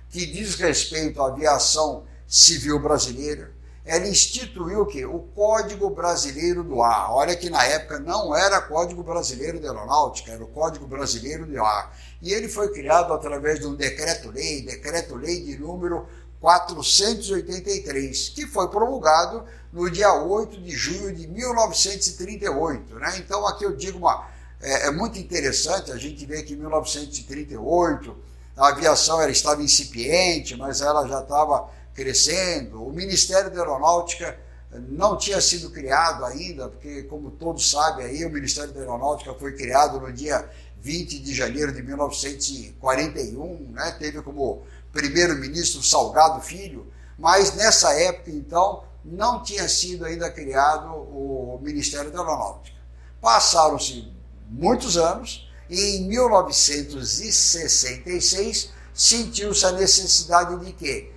que 0.10 0.26
diz 0.26 0.56
respeito 0.56 1.22
à 1.22 1.28
aviação 1.28 2.06
civil 2.28 2.80
brasileira, 2.80 3.54
ela 3.86 4.08
instituiu 4.08 4.82
o 4.82 4.86
quê? 4.88 5.06
O 5.06 5.20
Código 5.20 5.88
Brasileiro 5.91 6.63
do 6.63 6.82
Ar. 6.82 7.12
Olha 7.12 7.36
que 7.36 7.48
na 7.48 7.63
época 7.65 8.00
não 8.00 8.36
era 8.36 8.60
Código 8.60 9.04
Brasileiro 9.04 9.60
de 9.60 9.68
Aeronáutica, 9.68 10.32
era 10.32 10.44
o 10.44 10.48
Código 10.48 10.88
Brasileiro 10.88 11.46
do 11.46 11.63
Ar. 11.63 11.96
E 12.24 12.34
ele 12.34 12.50
foi 12.50 12.74
criado 12.74 13.13
através 13.13 13.60
de 13.60 13.68
um 13.68 13.76
decreto-lei, 13.76 14.63
decreto-lei 14.63 15.44
de 15.44 15.60
número 15.60 16.08
483, 16.39 18.30
que 18.30 18.48
foi 18.48 18.68
promulgado 18.68 19.46
no 19.75 19.91
dia 19.91 20.13
8 20.13 20.61
de 20.61 20.71
junho 20.71 21.13
de 21.13 21.27
1938. 21.27 22.95
Né? 22.95 23.17
Então 23.17 23.45
aqui 23.45 23.65
eu 23.65 23.75
digo 23.75 23.97
uma. 23.99 24.25
É, 24.61 24.88
é 24.88 24.91
muito 24.91 25.19
interessante 25.19 25.91
a 25.91 25.97
gente 25.97 26.25
ver 26.25 26.43
que 26.43 26.53
em 26.53 26.55
1938 26.55 28.15
a 28.55 28.69
aviação 28.69 29.21
ela 29.21 29.29
estava 29.29 29.61
incipiente, 29.61 30.55
mas 30.55 30.79
ela 30.79 31.05
já 31.05 31.19
estava 31.19 31.69
crescendo. 31.93 32.81
O 32.88 32.93
Ministério 32.93 33.51
da 33.51 33.59
Aeronáutica 33.59 34.39
não 34.88 35.17
tinha 35.17 35.41
sido 35.41 35.69
criado 35.69 36.23
ainda, 36.23 36.69
porque, 36.69 37.03
como 37.03 37.29
todos 37.31 37.69
sabem, 37.69 38.05
aí, 38.05 38.25
o 38.25 38.29
Ministério 38.29 38.71
da 38.73 38.79
Aeronáutica 38.79 39.33
foi 39.33 39.53
criado 39.53 39.99
no 39.99 40.11
dia 40.11 40.49
20 40.81 41.19
de 41.19 41.33
janeiro 41.33 41.73
de 41.73 41.81
1941, 41.81 43.71
né? 43.71 43.93
teve 43.99 44.21
como 44.21 44.63
primeiro-ministro 44.93 45.83
Salgado 45.83 46.41
Filho, 46.41 46.88
mas 47.17 47.55
nessa 47.55 47.93
época, 47.93 48.31
então, 48.31 48.83
não 49.06 49.44
tinha 49.44 49.70
sido 49.70 50.04
ainda 50.04 50.30
criado 50.32 50.91
o 50.91 51.60
Ministério 51.62 52.12
da 52.12 52.20
Aeronáutica. 52.20 52.76
Passaram-se 53.22 54.12
muitos 54.50 54.98
anos, 54.98 55.48
e 55.70 55.98
em 55.98 56.08
1966 56.08 58.72
sentiu-se 58.94 59.65
a 59.65 59.72
necessidade 59.72 60.63
de 60.63 60.72
quê? 60.74 61.12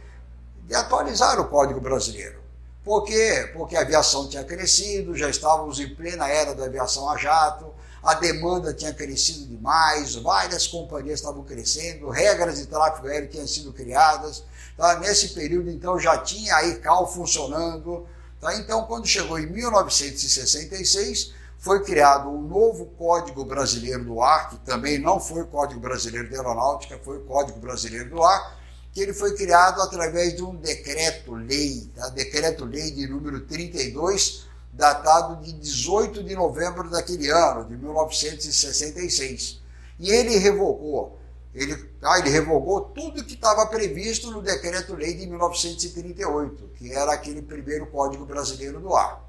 De 0.64 0.74
atualizar 0.74 1.38
o 1.40 1.48
Código 1.48 1.80
Brasileiro. 1.80 2.38
Por 2.84 3.04
quê? 3.04 3.50
Porque 3.54 3.76
a 3.76 3.82
aviação 3.82 4.28
tinha 4.28 4.42
crescido, 4.44 5.16
já 5.16 5.28
estávamos 5.28 5.78
em 5.78 5.94
plena 5.94 6.26
era 6.28 6.54
da 6.54 6.64
aviação 6.64 7.08
a 7.10 7.16
jato, 7.16 7.72
a 8.02 8.14
demanda 8.14 8.72
tinha 8.72 8.92
crescido 8.92 9.46
demais, 9.46 10.14
várias 10.14 10.66
companhias 10.66 11.20
estavam 11.20 11.42
crescendo, 11.44 12.08
regras 12.08 12.58
de 12.58 12.66
tráfego 12.66 13.08
aéreo 13.08 13.28
tinham 13.28 13.46
sido 13.46 13.72
criadas. 13.72 14.44
Tá? 14.76 14.98
Nesse 15.00 15.30
período, 15.30 15.70
então, 15.70 15.98
já 15.98 16.18
tinha 16.18 16.54
a 16.54 16.64
ICAO 16.64 17.12
funcionando. 17.12 18.06
Tá? 18.40 18.56
Então, 18.56 18.84
quando 18.84 19.06
chegou 19.06 19.38
em 19.38 19.46
1966, 19.46 21.32
foi 21.58 21.82
criado 21.82 22.28
um 22.28 22.40
novo 22.40 22.86
Código 22.96 23.44
Brasileiro 23.44 24.04
do 24.04 24.22
Ar, 24.22 24.50
que 24.50 24.58
também 24.58 24.98
não 24.98 25.18
foi 25.18 25.42
o 25.42 25.46
Código 25.46 25.80
Brasileiro 25.80 26.28
de 26.28 26.36
Aeronáutica, 26.36 27.00
foi 27.04 27.18
o 27.18 27.24
Código 27.24 27.58
Brasileiro 27.58 28.10
do 28.10 28.22
Ar, 28.22 28.56
que 28.92 29.00
ele 29.00 29.12
foi 29.12 29.34
criado 29.34 29.82
através 29.82 30.36
de 30.36 30.42
um 30.42 30.54
decreto-lei, 30.54 31.90
tá? 31.94 32.08
decreto-lei 32.10 32.92
de 32.92 33.08
número 33.08 33.40
32, 33.40 34.47
datado 34.78 35.42
de 35.42 35.52
18 35.52 36.22
de 36.22 36.36
novembro 36.36 36.88
daquele 36.88 37.28
ano, 37.28 37.64
de 37.64 37.76
1966. 37.76 39.60
E 39.98 40.08
ele 40.08 40.36
revogou, 40.36 41.18
ele, 41.52 41.90
ah, 42.00 42.20
ele 42.20 42.30
revogou 42.30 42.82
tudo 42.82 43.24
que 43.24 43.34
estava 43.34 43.66
previsto 43.66 44.30
no 44.30 44.40
decreto-lei 44.40 45.14
de 45.14 45.26
1938, 45.26 46.70
que 46.76 46.92
era 46.92 47.12
aquele 47.12 47.42
primeiro 47.42 47.88
Código 47.88 48.24
Brasileiro 48.24 48.78
do 48.78 48.94
Ar. 48.94 49.26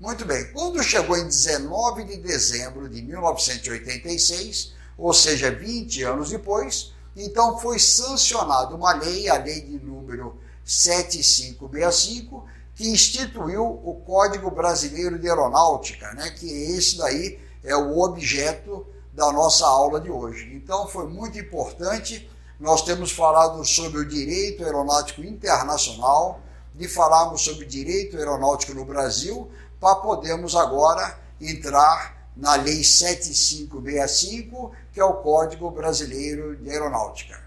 Muito 0.00 0.24
bem, 0.24 0.50
quando 0.52 0.82
chegou 0.82 1.14
em 1.18 1.26
19 1.26 2.04
de 2.04 2.16
dezembro 2.16 2.88
de 2.88 3.02
1986, 3.02 4.72
ou 4.96 5.12
seja, 5.12 5.50
20 5.50 6.04
anos 6.04 6.30
depois, 6.30 6.94
então 7.14 7.58
foi 7.58 7.78
sancionada 7.78 8.74
uma 8.74 8.94
lei, 8.94 9.28
a 9.28 9.36
lei 9.36 9.60
de 9.60 9.78
número 9.78 10.38
7565, 10.64 12.46
que 12.76 12.88
instituiu 12.88 13.64
o 13.64 14.00
Código 14.06 14.50
Brasileiro 14.50 15.18
de 15.18 15.28
Aeronáutica, 15.28 16.12
né, 16.12 16.30
que 16.30 16.46
esse 16.46 16.96
daí 16.98 17.40
é 17.64 17.74
o 17.74 17.98
objeto 17.98 18.86
da 19.12 19.32
nossa 19.32 19.66
aula 19.66 20.00
de 20.00 20.10
hoje. 20.10 20.54
Então 20.54 20.86
foi 20.86 21.08
muito 21.08 21.36
importante 21.38 22.30
nós 22.58 22.82
temos 22.82 23.12
falado 23.12 23.62
sobre 23.64 24.00
o 24.00 24.08
direito 24.08 24.64
aeronáutico 24.64 25.22
internacional, 25.22 26.40
de 26.74 26.88
falarmos 26.88 27.42
sobre 27.42 27.66
direito 27.66 28.16
aeronáutico 28.16 28.72
no 28.72 28.84
Brasil, 28.84 29.50
para 29.78 29.96
podermos 29.96 30.56
agora 30.56 31.18
entrar 31.40 32.16
na 32.34 32.54
Lei 32.54 32.82
7565, 32.82 34.72
que 34.92 35.00
é 35.00 35.04
o 35.04 35.14
Código 35.14 35.70
Brasileiro 35.70 36.56
de 36.56 36.70
Aeronáutica. 36.70 37.38